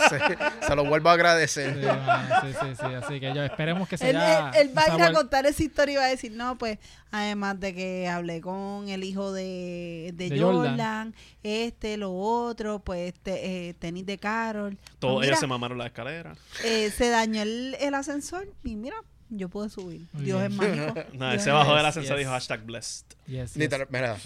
[0.09, 0.19] se,
[0.67, 1.75] se lo vuelvo a agradecer.
[1.75, 2.93] Sí, sí, sí, sí.
[2.93, 5.13] Así que yo esperemos que se Él, él- va a ir a vuel-
[5.45, 6.77] contar esa historia y va a decir, no, pues,
[7.11, 11.15] además de que hablé con el hijo de, de, De Jordan, Jordan.
[11.43, 14.77] este, lo otro, pues, te- eh, tenis de Carol.
[14.99, 16.35] Todos Pues ellos se mamaron la escalera.
[16.63, 18.97] eh, se dañó el, el ascensor y mira,
[19.29, 20.07] yo pude subir.
[20.13, 20.51] Muy Dios bien.
[20.51, 21.03] es mágico.
[21.31, 22.25] Dios se bajó del ascensor y yes.
[22.25, 23.05] dijo hashtag blessed.
[23.27, 23.57] Yes, yes.
[23.57, 24.17] Literal- mira,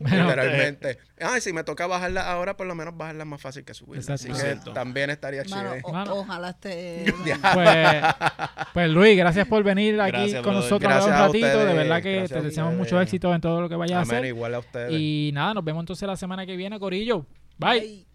[0.00, 0.98] literalmente.
[1.20, 4.00] Ay, si me toca bajarla ahora, por lo menos bajarla es más fácil que subirla.
[4.00, 4.14] Exacto.
[4.14, 4.72] Así que Cierto.
[4.72, 5.92] también estaría Mano, chido.
[5.92, 6.14] Mano.
[6.16, 7.04] ojalá esté...
[7.54, 8.02] pues,
[8.72, 10.62] pues Luis, gracias por venir aquí Gracias, con brother.
[10.62, 11.64] nosotros Gracias un ratito.
[11.66, 14.24] de verdad que te deseamos mucho éxito en todo lo que vayas a Amén, hacer.
[14.26, 14.92] igual a ustedes.
[14.92, 17.26] Y nada, nos vemos entonces la semana que viene, Corillo.
[17.58, 18.09] Bye.